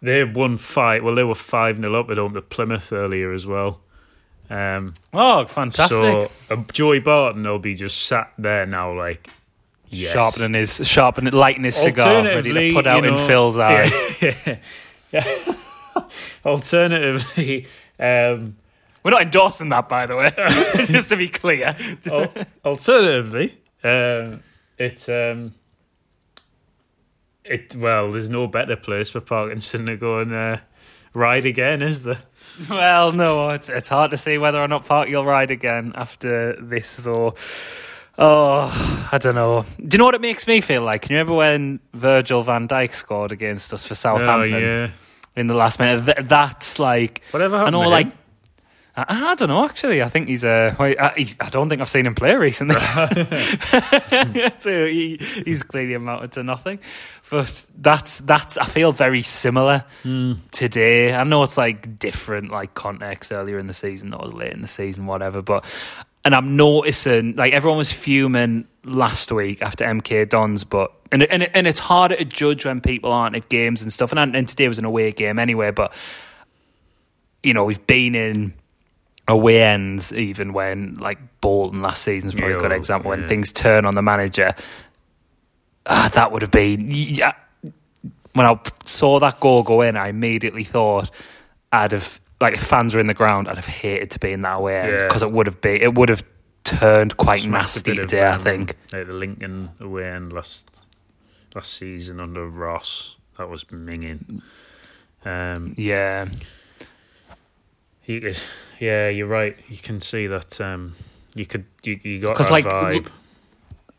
they 0.00 0.24
won 0.24 0.56
five. 0.56 1.04
Well, 1.04 1.14
they 1.14 1.24
were 1.24 1.34
five 1.34 1.76
0 1.78 1.94
up 2.00 2.08
at 2.10 2.16
home 2.16 2.32
to 2.34 2.40
Plymouth 2.42 2.90
earlier 2.90 3.32
as 3.34 3.46
well. 3.46 3.80
Um, 4.50 4.92
Oh, 5.12 5.46
fantastic! 5.46 5.96
so 5.96 6.30
uh, 6.50 6.56
Joey 6.72 7.00
Barton 7.00 7.44
will 7.44 7.58
be 7.58 7.74
just 7.74 8.02
sat 8.06 8.32
there 8.38 8.66
now, 8.66 8.92
like 8.96 9.28
yes. 9.88 10.12
Sharpening 10.12 10.54
his, 10.54 10.80
sharpening, 10.86 11.32
lighting 11.32 11.64
his 11.64 11.76
cigar, 11.76 12.22
ready 12.22 12.52
to 12.52 12.74
put 12.74 12.86
out 12.86 13.04
you 13.04 13.10
in 13.12 13.26
Phil's 13.26 13.58
eye. 13.58 13.90
Yeah, 14.20 14.56
yeah. 15.12 15.54
Alternatively, 16.44 17.66
um, 17.98 18.56
We're 19.02 19.10
not 19.12 19.22
endorsing 19.22 19.68
that, 19.70 19.88
by 19.88 20.06
the 20.06 20.16
way, 20.16 20.30
just 20.86 21.08
to 21.10 21.16
be 21.16 21.28
clear. 21.28 21.76
al- 22.10 22.32
alternatively, 22.64 23.56
um, 23.84 24.42
it 24.78 25.08
um, 25.08 25.54
it 27.44 27.74
well, 27.76 28.10
there's 28.10 28.28
no 28.28 28.46
better 28.46 28.76
place 28.76 29.10
for 29.10 29.20
Parkinson 29.20 29.86
to 29.86 29.96
go 29.96 30.18
and 30.20 30.32
uh, 30.34 30.56
ride 31.14 31.46
again, 31.46 31.80
is 31.82 32.02
there? 32.02 32.18
Well, 32.68 33.10
no, 33.12 33.50
it's 33.50 33.68
it's 33.68 33.88
hard 33.88 34.10
to 34.12 34.16
see 34.16 34.38
whether 34.38 34.60
or 34.62 34.68
not 34.68 34.84
Park 34.86 35.08
will 35.08 35.24
ride 35.24 35.50
again 35.50 35.92
after 35.96 36.54
this, 36.60 36.96
though. 36.96 37.34
Oh, 38.16 39.08
I 39.10 39.18
don't 39.18 39.34
know. 39.34 39.64
Do 39.78 39.88
you 39.94 39.98
know 39.98 40.04
what 40.04 40.14
it 40.14 40.20
makes 40.20 40.46
me 40.46 40.60
feel 40.60 40.82
like? 40.82 41.02
Can 41.02 41.10
you 41.12 41.16
remember 41.18 41.34
when 41.34 41.80
Virgil 41.92 42.42
van 42.42 42.68
Dijk 42.68 42.94
scored 42.94 43.32
against 43.32 43.74
us 43.74 43.84
for 43.86 43.94
Oh 43.94 43.96
Southampton 43.96 44.62
yeah. 44.62 44.90
in 45.34 45.48
the 45.48 45.54
last 45.54 45.80
minute? 45.80 46.04
Th- 46.04 46.28
that's 46.28 46.78
like 46.78 47.22
Whatever 47.32 47.56
I 47.56 47.58
happened? 47.60 47.72
know, 47.74 47.82
to 47.82 47.88
like? 47.88 48.06
I, 48.96 49.30
I 49.30 49.34
don't 49.34 49.48
know. 49.48 49.64
Actually, 49.64 50.02
I 50.02 50.08
think 50.08 50.28
he's 50.28 50.44
uh, 50.44 50.74
wait, 50.78 50.96
uh, 50.98 51.10
he's, 51.16 51.36
I 51.40 51.48
don't 51.48 51.68
think 51.68 51.80
I've 51.80 51.88
seen 51.88 52.06
him 52.06 52.14
play 52.14 52.34
recently. 52.36 52.76
so 54.56 54.86
he, 54.86 55.18
he's 55.44 55.62
clearly 55.62 55.94
amounted 55.94 56.32
to 56.32 56.42
nothing. 56.42 56.78
But 57.30 57.66
that's 57.76 58.20
that's 58.20 58.56
I 58.58 58.66
feel 58.66 58.92
very 58.92 59.22
similar 59.22 59.84
Hmm. 60.02 60.34
today. 60.50 61.14
I 61.14 61.24
know 61.24 61.42
it's 61.42 61.56
like 61.58 61.98
different, 61.98 62.50
like 62.50 62.74
context 62.74 63.32
earlier 63.32 63.58
in 63.58 63.66
the 63.66 63.72
season 63.74 64.14
or 64.14 64.26
late 64.28 64.52
in 64.52 64.60
the 64.60 64.68
season, 64.68 65.06
whatever. 65.06 65.42
But 65.42 65.64
and 66.24 66.34
I'm 66.34 66.56
noticing 66.56 67.34
like 67.36 67.52
everyone 67.52 67.78
was 67.78 67.92
fuming 67.92 68.66
last 68.84 69.32
week 69.32 69.60
after 69.62 69.84
MK 69.84 70.28
Dons, 70.28 70.64
but 70.64 70.92
and 71.10 71.22
and 71.24 71.42
and 71.42 71.66
it's 71.66 71.80
harder 71.80 72.16
to 72.16 72.24
judge 72.24 72.64
when 72.66 72.80
people 72.80 73.10
aren't 73.10 73.34
at 73.34 73.48
games 73.48 73.82
and 73.82 73.92
stuff. 73.92 74.12
And 74.12 74.36
and 74.36 74.48
today 74.48 74.68
was 74.68 74.78
an 74.78 74.84
away 74.84 75.10
game 75.12 75.38
anyway, 75.38 75.70
but 75.72 75.92
you 77.42 77.54
know 77.54 77.64
we've 77.64 77.86
been 77.86 78.14
in 78.14 78.54
away 79.26 79.62
ends 79.62 80.12
even 80.12 80.52
when 80.52 80.94
like 80.96 81.18
Bolton 81.40 81.80
last 81.82 82.02
season's 82.02 82.34
probably 82.34 82.54
a 82.54 82.58
good 82.58 82.70
Yeah, 82.70 82.76
example 82.76 83.10
when 83.10 83.26
things 83.26 83.52
turn 83.52 83.86
on 83.86 83.94
the 83.94 84.02
manager. 84.02 84.52
Ah, 85.86 86.10
that 86.14 86.32
would 86.32 86.42
have 86.42 86.50
been 86.50 86.86
yeah. 86.88 87.32
When 88.34 88.46
I 88.46 88.58
saw 88.84 89.20
that 89.20 89.38
goal 89.40 89.62
go 89.62 89.80
in, 89.80 89.96
I 89.96 90.08
immediately 90.08 90.64
thought 90.64 91.10
I'd 91.72 91.92
have 91.92 92.20
like 92.40 92.54
if 92.54 92.62
fans 92.62 92.94
were 92.94 93.00
in 93.00 93.06
the 93.06 93.14
ground, 93.14 93.48
I'd 93.48 93.56
have 93.56 93.66
hated 93.66 94.10
to 94.12 94.18
be 94.18 94.32
in 94.32 94.42
that 94.42 94.60
way 94.60 94.74
Yeah. 94.92 94.98
because 95.06 95.22
it 95.22 95.30
would 95.30 95.46
have 95.46 95.60
been 95.60 95.80
it 95.82 95.94
would 95.94 96.08
have 96.08 96.22
turned 96.64 97.16
quite 97.16 97.42
Smacked 97.42 97.46
a 97.46 97.62
nasty 97.62 97.90
bit 97.92 97.98
of, 98.04 98.08
today. 98.10 98.24
I 98.24 98.34
um, 98.34 98.40
think. 98.42 98.76
Like 98.92 99.06
the 99.06 99.12
Lincoln 99.12 99.70
away 99.80 100.08
end 100.10 100.32
last 100.32 100.82
last 101.54 101.74
season 101.74 102.20
under 102.20 102.48
Ross. 102.48 103.16
That 103.38 103.48
was 103.48 103.64
minging. 103.64 104.42
Um, 105.24 105.74
Yeah, 105.76 106.28
you 108.06 108.20
could, 108.20 108.38
yeah, 108.80 109.08
you're 109.08 109.26
right. 109.26 109.56
You 109.68 109.78
can 109.78 110.00
see 110.00 110.26
that. 110.26 110.60
Um, 110.60 110.94
you 111.34 111.46
could 111.46 111.64
you, 111.82 111.98
you 112.02 112.20
got 112.20 112.36
'Cause, 112.36 112.46
that 112.48 112.52
like, 112.52 112.64
vibe. 112.64 113.08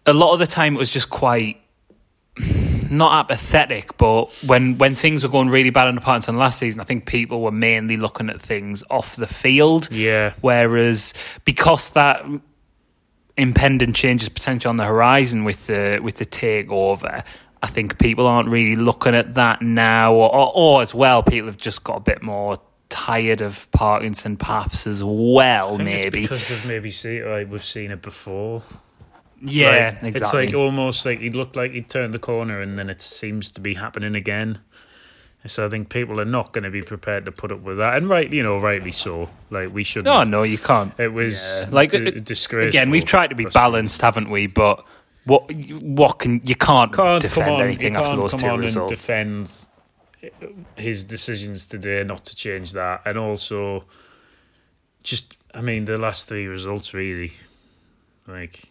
a 0.05 0.13
lot 0.13 0.33
of 0.33 0.39
the 0.39 0.47
time 0.47 0.75
it 0.75 0.79
was 0.79 0.89
just 0.89 1.09
quite 1.09 1.61
not 2.89 3.25
apathetic, 3.25 3.97
but 3.97 4.29
when 4.45 4.77
when 4.77 4.95
things 4.95 5.23
were 5.23 5.29
going 5.29 5.49
really 5.49 5.69
bad 5.71 5.87
in 5.87 5.95
the 5.95 6.01
Partizan 6.01 6.37
last 6.37 6.59
season, 6.59 6.79
I 6.81 6.83
think 6.83 7.05
people 7.05 7.41
were 7.41 7.51
mainly 7.51 7.97
looking 7.97 8.29
at 8.29 8.39
things 8.41 8.83
off 8.89 9.15
the 9.15 9.27
field. 9.27 9.89
Yeah, 9.91 10.33
Whereas 10.41 11.13
because 11.45 11.89
that 11.91 12.23
impending 13.37 13.91
change 13.91 14.21
is 14.21 14.29
potential 14.29 14.69
on 14.69 14.77
the 14.77 14.85
horizon 14.85 15.43
with 15.43 15.67
the 15.67 15.99
with 16.01 16.17
the 16.17 16.25
takeover, 16.25 17.23
I 17.61 17.67
think 17.67 17.97
people 17.99 18.27
aren't 18.27 18.49
really 18.49 18.75
looking 18.75 19.15
at 19.15 19.33
that 19.33 19.61
now, 19.61 20.13
or, 20.13 20.33
or, 20.33 20.51
or 20.55 20.81
as 20.81 20.93
well, 20.93 21.23
people 21.23 21.47
have 21.47 21.57
just 21.57 21.83
got 21.83 21.97
a 21.97 22.01
bit 22.01 22.21
more 22.21 22.59
tired 22.89 23.41
of 23.41 23.69
Parkinson 23.71 24.37
perhaps 24.37 24.87
as 24.87 25.03
well, 25.03 25.73
I 25.73 25.77
think 25.77 25.89
it's 25.89 26.03
maybe. 26.05 26.21
because 26.21 26.47
they've 26.47 26.65
maybe 26.65 26.91
seen 26.91 27.29
like 27.29 27.49
we've 27.51 27.63
seen 27.63 27.91
it 27.91 28.01
before. 28.01 28.63
Yeah, 29.41 29.97
Like, 30.01 30.15
exactly. 30.15 30.45
It's 30.45 30.53
like 30.53 30.53
almost 30.53 31.05
like 31.05 31.19
he 31.19 31.29
looked 31.29 31.55
like 31.55 31.71
he'd 31.71 31.89
turned 31.89 32.13
the 32.13 32.19
corner, 32.19 32.61
and 32.61 32.79
then 32.79 32.89
it 32.89 33.01
seems 33.01 33.51
to 33.51 33.61
be 33.61 33.73
happening 33.73 34.15
again. 34.15 34.59
So 35.47 35.63
I 35.63 35.69
think 35.69 35.89
people 35.89 36.19
are 36.19 36.25
not 36.25 36.53
going 36.53 36.63
to 36.63 36.71
be 36.71 36.81
prepared 36.81 37.25
to 37.25 37.31
put 37.31 37.51
up 37.51 37.61
with 37.61 37.77
that, 37.77 37.97
and 37.97 38.09
right, 38.09 38.31
you 38.31 38.41
know, 38.41 38.57
rightly 38.57 38.91
so. 38.91 39.29
Like 39.51 39.71
we 39.73 39.83
should. 39.83 40.05
no, 40.05 40.23
no, 40.23 40.41
you 40.43 40.57
can't. 40.57 40.97
It 40.99 41.09
was 41.09 41.35
Yeah. 41.35 41.69
Like, 41.71 41.91
d- 41.91 42.19
disgraceful. 42.19 42.69
Again, 42.69 42.89
we've 42.89 43.05
tried 43.05 43.27
to 43.27 43.35
be 43.35 43.45
balanced, 43.45 44.01
haven't 44.01 44.29
we? 44.31 44.47
But 44.47 44.83
what 45.25 45.51
what 45.83 46.19
can 46.19 46.41
you 46.43 46.55
can't, 46.55 46.91
Can't 46.93 47.21
defend 47.21 47.55
on, 47.55 47.61
anything 47.61 47.95
after 47.95 48.09
can't 48.09 48.21
those 48.21 48.35
two 48.35 48.55
results. 48.57 48.95
Defend 48.95 49.67
his 50.77 51.03
decisions 51.03 51.65
today 51.65 52.03
not 52.03 52.25
to 52.25 52.35
change 52.35 52.73
that, 52.73 53.01
and 53.05 53.17
also 53.17 53.83
just, 55.03 55.37
I 55.53 55.61
mean, 55.61 55.85
the 55.85 55.97
last 55.97 56.27
three 56.27 56.47
results 56.47 56.93
really, 56.93 57.33
like, 58.27 58.63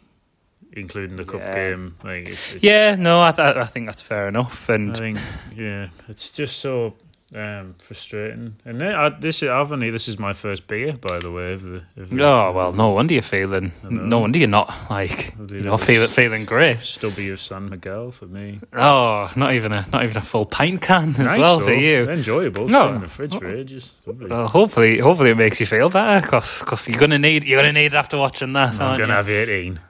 including 0.73 1.17
the 1.17 1.25
cup 1.25 1.41
Yeah. 1.41 1.55
game, 1.55 1.97
like, 2.03 2.29
it's, 2.29 2.55
it's, 2.55 2.65
yeah, 2.65 2.97
no, 2.97 3.23
I, 3.23 3.31
th- 3.33 3.57
I 3.57 3.65
think 3.67 3.87
that's 3.87 4.03
fair 4.03 4.29
enough. 4.29 4.69
I 4.69 4.75
And 4.75 4.97
think, 4.97 5.19
yeah, 5.55 5.89
it's 6.09 6.31
just 6.31 6.59
so 6.59 6.95
Um, 7.35 7.75
frustrating. 7.79 8.55
And 8.65 8.81
then, 8.81 8.95
I, 8.95 9.09
this 9.09 9.43
is 9.43 9.49
I've 9.49 9.73
only 9.73 9.91
this 9.91 10.09
is 10.09 10.19
my 10.19 10.35
first 10.35 10.67
beer, 10.69 10.93
by 10.93 11.19
the 11.19 11.33
way. 11.33 11.55
Of 11.55 11.63
the, 11.63 11.83
of 11.97 12.11
the, 12.11 12.23
Oh 12.23 12.53
well, 12.53 12.73
no 12.73 12.91
wonder 12.91 13.15
you're 13.15 13.23
feeling. 13.23 13.73
No 13.83 14.21
wonder 14.21 14.39
you're 14.39 14.47
not 14.47 14.73
like 14.91 15.35
you're 15.51 15.79
feeling 15.79 16.09
feeling 16.09 16.45
great. 16.45 16.83
Stubby 16.83 17.31
of 17.31 17.41
San 17.41 17.71
Miguel 17.71 18.11
for 18.13 18.27
me. 18.27 18.61
Oh, 18.73 19.31
not 19.37 19.55
even 19.55 19.73
a 19.73 19.87
not 19.93 20.05
even 20.05 20.17
a 20.19 20.21
full 20.21 20.45
pint 20.47 20.83
can 20.83 21.09
as 21.11 21.19
Nice, 21.19 21.37
well 21.39 21.59
though. 21.61 21.65
for 21.67 21.73
you. 21.75 22.09
Enjoyable. 22.11 22.69
No. 22.69 22.95
in 22.95 23.01
the 23.01 23.09
fridge 23.09 23.35
for 23.37 23.49
ages. 23.51 23.91
Well, 24.07 24.47
hopefully, 24.47 24.99
hopefully 24.99 25.31
it 25.31 25.37
makes 25.37 25.59
you 25.59 25.67
feel 25.67 25.89
better 25.89 26.21
because 26.27 26.89
you're 26.89 27.01
gonna 27.01 27.19
need 27.19 27.43
you're 27.45 27.59
gonna 27.61 27.73
need 27.73 27.87
it 27.87 27.95
after 27.95 28.19
watching 28.19 28.53
that. 28.53 28.79
I'm 28.81 28.99
gonna 28.99 29.09
you? 29.09 29.17
have 29.17 29.29
eighteen. 29.31 29.81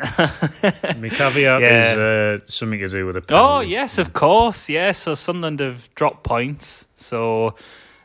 My 0.00 1.08
caveat 1.10 1.60
Yeah. 1.62 1.92
is 1.92 1.96
uh, 1.98 2.44
something 2.44 2.80
to 2.80 2.88
do 2.88 3.06
with 3.06 3.16
a 3.16 3.22
Oh 3.30 3.60
yes, 3.60 3.98
of 3.98 4.12
course. 4.12 4.68
Yes, 4.68 4.98
so 4.98 5.14
Sunderland 5.14 5.60
have 5.60 5.92
dropped 5.94 6.24
points. 6.24 6.86
So 6.96 7.54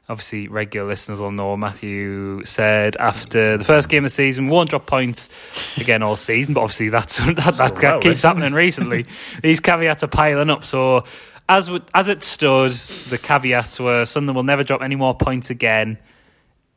obviously, 0.10 0.48
regular 0.48 0.88
listeners 0.88 1.20
will 1.20 1.32
know. 1.32 1.58
Matthew 1.58 2.44
said 2.46 2.96
after 2.98 3.58
the 3.58 3.64
first 3.64 3.90
game 3.90 4.04
of 4.06 4.10
the 4.12 4.16
season, 4.16 4.46
we 4.46 4.52
won't 4.52 4.70
drop 4.70 4.86
points 4.86 5.30
again 5.78 6.04
all 6.04 6.16
season. 6.16 6.54
But 6.54 6.62
obviously, 6.62 6.90
that's 6.90 7.18
that 7.26 7.36
that, 7.38 7.56
that 7.58 7.82
well, 7.82 8.00
keeps 8.00 8.24
happening 8.24 8.54
recently. 8.54 9.06
These 9.42 9.60
caveats 9.60 10.04
are 10.04 10.08
piling 10.08 10.50
up. 10.50 10.64
So 10.64 11.06
as 11.48 11.70
as 11.94 12.10
it 12.10 12.24
stood, 12.24 12.72
the 13.10 13.18
caveats 13.18 13.80
were 13.80 14.06
Sunderland 14.06 14.36
will 14.36 14.44
never 14.44 14.64
drop 14.64 14.82
any 14.82 14.96
more 14.96 15.16
points 15.16 15.50
again. 15.50 15.98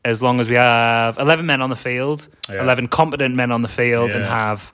As 0.05 0.23
long 0.23 0.39
as 0.39 0.47
we 0.47 0.55
have 0.55 1.17
11 1.17 1.45
men 1.45 1.61
on 1.61 1.69
the 1.69 1.75
field, 1.75 2.25
Yeah. 2.49 2.61
11 2.63 2.87
competent 2.87 3.35
men 3.35 3.51
on 3.51 3.61
the 3.61 3.67
field, 3.67 4.11
and 4.11 4.23
have 4.23 4.73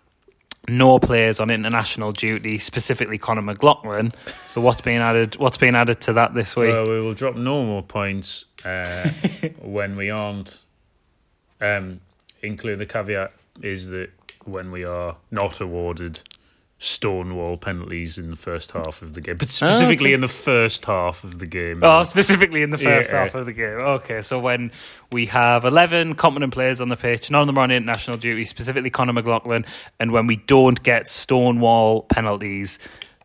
no 0.68 1.00
players 1.00 1.40
on 1.40 1.50
international 1.50 2.12
duty, 2.12 2.58
specifically 2.58 3.18
Conor 3.18 3.42
McLaughlin. 3.42 4.12
So 4.48 4.62
what's 4.62 4.82
being 4.82 4.98
added? 4.98 5.36
What's 5.38 5.58
being 5.58 5.76
added 5.76 6.02
to 6.02 6.14
that 6.14 6.34
this 6.34 6.56
week? 6.56 6.74
Well, 6.74 6.86
we 6.86 7.02
will 7.02 7.14
drop 7.14 7.36
no 7.36 7.64
more 7.64 7.84
points 7.84 8.46
uh, 8.64 9.10
when 9.62 9.96
we 9.96 10.10
aren't. 10.10 10.64
Um, 11.62 12.02
include 12.42 12.80
the 12.80 12.86
caveat 12.86 13.32
is 13.62 13.88
that 13.88 14.10
when 14.44 14.72
we 14.72 14.84
are 14.84 15.16
not 15.32 15.62
awarded 15.62 16.20
stonewall 16.86 17.58
penalties 17.58 18.18
in 18.18 18.30
the 18.30 18.36
first 18.36 18.72
half 18.72 19.02
of 19.02 19.14
the 19.14 19.22
game, 19.22 19.38
but 19.38 19.48
oh, 19.48 19.52
specifically 19.52 20.10
okay. 20.10 20.14
in 20.14 20.22
the 20.22 20.28
first 20.28 20.86
half 20.86 21.24
of 21.24 21.40
the 21.40 21.46
game. 21.48 21.84
Oh, 21.84 22.04
specifically 22.04 22.62
in 22.62 22.70
the 22.70 22.78
first 22.78 23.12
Yeah. 23.12 23.22
half 23.22 23.36
of 23.36 23.46
the 23.46 23.54
game. 23.54 23.80
Okay, 23.80 24.22
so 24.22 24.40
when 24.40 24.72
we 25.12 25.26
have 25.28 25.66
11 25.66 26.16
competent 26.16 26.54
players 26.54 26.82
on 26.82 26.90
the 26.90 26.96
pitch, 26.96 27.32
none 27.32 27.42
of 27.42 27.48
them 27.48 27.58
are 27.58 27.62
on 27.62 27.72
international 27.72 28.18
duty, 28.18 28.46
specifically 28.46 28.90
Conor 28.90 29.14
McLaughlin, 29.14 29.66
and 30.00 30.12
when 30.12 30.28
we 30.28 30.36
don't 30.36 30.82
get 30.84 31.08
stonewall 31.08 32.04
penalties 32.04 32.78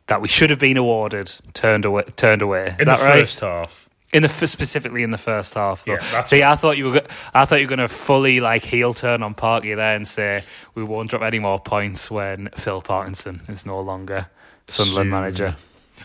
that 0.07 0.21
we 0.23 0.29
should 0.29 0.51
have 0.51 0.59
been 0.59 0.77
awarded, 0.77 1.31
turned 1.53 1.85
away, 1.85 2.05
turned 2.17 2.43
away. 2.43 2.69
Is 2.69 2.81
in 2.81 2.85
that 2.87 2.99
the 2.99 3.05
right? 3.05 3.13
first 3.19 3.41
half. 3.41 3.90
In 4.13 4.23
the 4.23 4.29
specifically 4.29 5.05
in 5.05 5.11
the 5.11 5.19
first 5.19 5.55
half, 5.55 5.85
though. 5.85 5.93
Yeah, 5.93 6.25
See, 6.25 6.43
I 6.43 6.57
thought 6.57 6.77
you 6.77 6.91
were, 6.91 7.03
I 7.33 7.45
thought 7.45 7.61
you 7.61 7.67
were 7.67 7.77
going 7.77 7.89
to 7.89 7.95
fully 7.95 8.41
like 8.41 8.65
heel 8.65 8.93
turn 8.93 9.23
on 9.23 9.35
Parky 9.35 9.75
there 9.75 9.95
and 9.95 10.07
say 10.07 10.43
we 10.75 10.83
won't 10.83 11.11
drop 11.11 11.23
any 11.23 11.39
more 11.39 11.61
points 11.61 12.11
when 12.11 12.49
Phil 12.57 12.83
Parkinson 12.83 13.43
is 13.49 13.65
no 13.65 13.81
longer 13.81 14.27
Sunderland 14.67 15.05
Soon. 15.07 15.11
manager. 15.11 15.57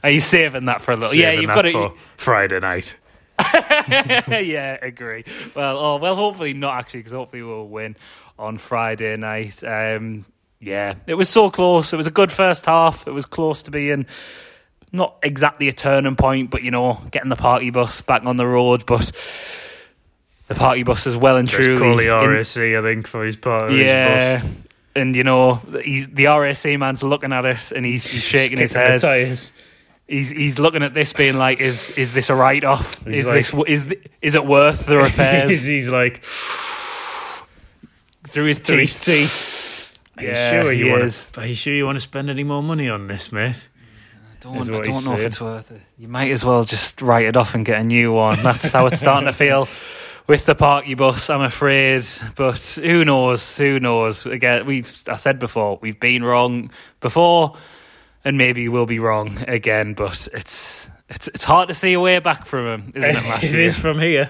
Are 0.03 0.11
you 0.11 0.19
saving 0.19 0.65
that 0.65 0.81
for 0.81 0.91
a 0.91 0.97
little? 0.97 1.15
yeah, 1.15 1.31
you've 1.31 1.49
got 1.49 1.65
for 1.71 1.93
Friday 2.17 2.59
night. 2.59 2.95
yeah, 3.49 4.77
agree. 4.81 5.25
Well, 5.55 5.77
oh, 5.77 5.97
well, 5.97 6.15
hopefully 6.15 6.53
not 6.53 6.77
actually, 6.79 6.99
because 7.01 7.13
hopefully 7.13 7.41
we'll 7.41 7.67
win 7.67 7.95
on 8.37 8.57
Friday 8.57 9.17
night. 9.17 9.63
Um, 9.63 10.25
yeah, 10.59 10.95
it 11.07 11.15
was 11.15 11.29
so 11.29 11.49
close. 11.49 11.91
It 11.91 11.97
was 11.97 12.07
a 12.07 12.11
good 12.11 12.31
first 12.31 12.65
half. 12.65 13.07
It 13.07 13.11
was 13.11 13.25
close 13.25 13.63
to 13.63 13.71
being 13.71 14.05
not 14.91 15.15
exactly 15.23 15.67
a 15.67 15.73
turning 15.73 16.15
point, 16.15 16.49
but 16.49 16.63
you 16.63 16.71
know, 16.71 17.01
getting 17.11 17.29
the 17.29 17.35
party 17.35 17.69
bus 17.69 18.01
back 18.01 18.23
on 18.25 18.37
the 18.37 18.45
road. 18.47 18.85
But 18.85 19.11
the 20.47 20.55
party 20.55 20.83
bus 20.83 21.05
is 21.07 21.15
well 21.17 21.37
and 21.37 21.47
There's 21.47 21.65
truly 21.65 21.79
Crawley 21.79 22.05
in- 22.07 22.11
RSC, 22.11 22.77
I 22.77 22.81
think, 22.81 23.07
for 23.07 23.25
his 23.25 23.35
part. 23.35 23.63
of 23.63 23.69
his 23.71 23.79
yeah. 23.79 24.41
bus. 24.41 24.51
And 24.97 25.15
you 25.15 25.23
know, 25.23 25.55
he's, 25.83 26.07
the 26.07 26.25
RSC 26.25 26.79
man's 26.79 27.03
looking 27.03 27.33
at 27.33 27.45
us 27.45 27.73
and 27.73 27.85
he's, 27.85 28.05
he's 28.05 28.23
shaking 28.23 28.59
his 28.59 28.71
the 28.73 28.79
head. 28.79 29.39
He's 30.07 30.29
he's 30.29 30.59
looking 30.59 30.83
at 30.83 30.93
this, 30.93 31.13
being 31.13 31.35
like, 31.35 31.59
"Is 31.59 31.97
is 31.97 32.13
this 32.13 32.29
a 32.29 32.35
write 32.35 32.63
off? 32.63 33.05
Is 33.07 33.27
like- 33.27 33.37
this 33.37 33.53
is 33.67 33.91
is 34.21 34.35
it 34.35 34.45
worth 34.45 34.85
the 34.85 34.97
repairs?" 34.99 35.49
he's, 35.49 35.63
he's 35.63 35.89
like, 35.89 36.23
through 38.27 38.45
his 38.45 38.59
to 38.61 38.77
his 38.77 38.95
teeth. 38.95 39.03
teeth. 39.05 39.99
Are 40.17 40.23
you 40.23 40.35
sure 40.61 40.71
you 40.71 40.91
want 40.91 41.11
to? 41.11 41.41
Are 41.41 41.47
you 41.47 41.55
sure 41.55 41.73
you 41.73 41.85
want 41.85 41.95
to 41.97 42.01
spend 42.01 42.29
any 42.29 42.43
more 42.43 42.61
money 42.63 42.87
on 42.87 43.07
this, 43.07 43.31
mate? 43.31 43.67
Don't, 44.39 44.57
is 44.57 44.69
I 44.69 44.77
don't 44.81 45.05
know 45.05 45.13
if 45.13 45.19
it's 45.19 45.41
worth 45.41 45.71
it. 45.71 45.81
You 45.97 46.07
might 46.07 46.31
as 46.31 46.43
well 46.45 46.63
just 46.63 47.01
write 47.01 47.25
it 47.25 47.37
off 47.37 47.55
and 47.55 47.65
get 47.65 47.81
a 47.81 47.83
new 47.83 48.13
one. 48.13 48.43
That's 48.43 48.71
how 48.71 48.85
it's 48.85 48.99
starting 48.99 49.27
to 49.27 49.33
feel 49.33 49.67
with 50.27 50.45
the 50.45 50.55
parky 50.55 50.93
bus. 50.93 51.29
I'm 51.29 51.41
afraid, 51.41 52.03
but 52.35 52.59
who 52.81 53.05
knows? 53.05 53.57
Who 53.57 53.79
knows? 53.79 54.25
Again, 54.25 54.65
we've 54.65 54.91
I 55.07 55.15
said 55.15 55.39
before 55.39 55.79
we've 55.81 55.99
been 55.99 56.23
wrong 56.23 56.71
before, 56.99 57.57
and 58.23 58.37
maybe 58.37 58.67
we'll 58.69 58.85
be 58.85 58.99
wrong 58.99 59.43
again. 59.47 59.93
But 59.93 60.27
it's 60.33 60.89
it's 61.09 61.27
it's 61.29 61.43
hard 61.43 61.67
to 61.69 61.73
see 61.73 61.93
a 61.93 61.99
way 61.99 62.19
back 62.19 62.45
from 62.45 62.67
him, 62.67 62.93
isn't 62.95 63.15
it, 63.15 63.23
Matthew? 63.27 63.49
it 63.49 63.59
is 63.59 63.75
from 63.75 63.99
here. 63.99 64.29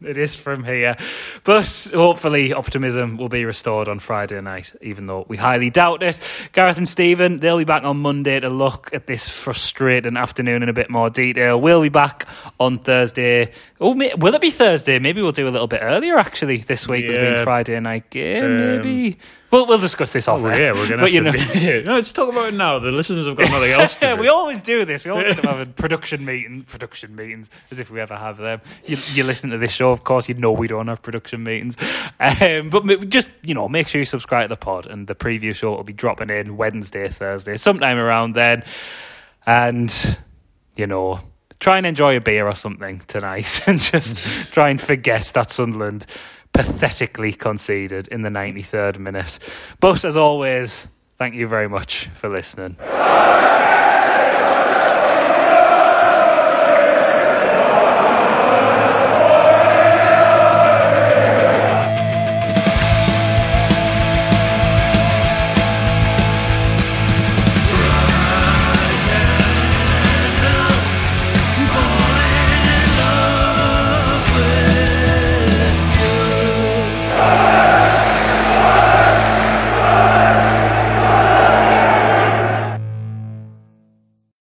It 0.00 0.16
is 0.16 0.36
from 0.36 0.62
here. 0.62 0.96
But 1.42 1.90
hopefully, 1.92 2.52
optimism 2.52 3.16
will 3.16 3.28
be 3.28 3.44
restored 3.44 3.88
on 3.88 3.98
Friday 3.98 4.40
night, 4.40 4.72
even 4.80 5.06
though 5.08 5.24
we 5.26 5.36
highly 5.36 5.70
doubt 5.70 6.04
it. 6.04 6.20
Gareth 6.52 6.76
and 6.78 6.86
Stephen, 6.86 7.40
they'll 7.40 7.58
be 7.58 7.64
back 7.64 7.82
on 7.82 7.96
Monday 7.98 8.38
to 8.38 8.48
look 8.48 8.90
at 8.94 9.08
this 9.08 9.28
frustrating 9.28 10.16
afternoon 10.16 10.62
in 10.62 10.68
a 10.68 10.72
bit 10.72 10.88
more 10.88 11.10
detail. 11.10 11.60
We'll 11.60 11.82
be 11.82 11.88
back 11.88 12.28
on 12.60 12.78
Thursday. 12.78 13.50
Oh, 13.80 13.94
will 13.94 14.34
it 14.34 14.40
be 14.40 14.50
Thursday? 14.50 15.00
Maybe 15.00 15.20
we'll 15.20 15.32
do 15.32 15.48
a 15.48 15.50
little 15.50 15.66
bit 15.66 15.80
earlier, 15.82 16.16
actually, 16.16 16.58
this 16.58 16.86
week 16.86 17.06
with 17.06 17.16
Yeah. 17.16 17.32
being 17.32 17.44
Friday 17.44 17.80
night 17.80 18.08
game. 18.10 18.44
Um, 18.44 18.56
maybe. 18.58 19.18
We'll, 19.50 19.66
we'll 19.66 19.78
discuss 19.78 20.12
this 20.12 20.28
off 20.28 20.42
Oh, 20.44 20.48
air. 20.48 20.60
yeah, 20.60 20.72
we're 20.72 20.88
going 20.88 21.00
to. 21.00 21.10
you 21.10 21.24
have 21.24 21.34
know, 21.34 21.40
to 21.40 21.52
be. 21.52 21.58
Here. 21.58 21.82
No, 21.82 21.94
let's 21.94 22.12
talk 22.12 22.28
about 22.30 22.48
it 22.48 22.54
now. 22.54 22.78
The 22.78 22.90
listeners 22.90 23.26
have 23.26 23.36
got 23.36 23.50
nothing 23.50 23.70
else 23.72 23.96
to 23.96 24.14
do. 24.14 24.20
we 24.20 24.28
always 24.28 24.60
do 24.60 24.84
this. 24.84 25.04
We 25.06 25.10
always 25.10 25.26
end 25.26 25.38
up 25.38 25.44
having 25.56 25.72
production 25.72 26.24
meeting, 26.24 26.64
production 26.64 27.16
meetings, 27.16 27.48
as 27.70 27.78
if 27.78 27.90
we 27.90 27.98
ever 28.00 28.14
have 28.16 28.36
them. 28.36 28.60
You, 28.84 28.98
you 29.12 29.24
listen 29.24 29.48
to 29.50 29.58
this 29.58 29.72
show, 29.72 29.90
of 29.90 30.04
course, 30.04 30.28
you 30.28 30.34
know 30.34 30.52
we 30.52 30.68
don't 30.68 30.88
have 30.88 31.00
production 31.02 31.44
meetings. 31.44 31.76
Um, 32.20 32.68
but 32.68 33.08
just 33.08 33.30
you 33.42 33.54
know, 33.54 33.68
make 33.68 33.88
sure 33.88 34.00
you 34.00 34.04
subscribe 34.04 34.44
to 34.44 34.48
the 34.54 34.56
pod, 34.58 34.84
and 34.86 35.06
the 35.06 35.14
preview 35.14 35.54
show 35.54 35.70
will 35.76 35.82
be 35.84 35.92
dropping 35.94 36.28
in 36.28 36.56
Wednesday, 36.58 37.08
Thursday, 37.08 37.56
sometime 37.56 37.96
around 37.96 38.34
then. 38.34 38.64
And 39.46 40.18
you 40.76 40.86
know, 40.86 41.20
try 41.58 41.78
and 41.78 41.86
enjoy 41.86 42.16
a 42.16 42.20
beer 42.20 42.46
or 42.46 42.54
something 42.54 43.00
tonight, 43.06 43.62
and 43.66 43.80
just 43.80 44.18
try 44.52 44.68
and 44.68 44.80
forget 44.80 45.30
that 45.34 45.50
Sunderland 45.50 46.06
pathetically 46.58 47.30
conceded 47.30 48.08
in 48.08 48.22
the 48.22 48.30
ninety 48.30 48.62
third 48.62 48.98
minute. 48.98 49.38
But 49.78 50.04
as 50.04 50.16
always. 50.16 50.88
Thank 51.16 51.36
you 51.36 51.46
very 51.46 51.68
much 51.68 52.08
for 52.08 52.28
listening. 52.28 52.76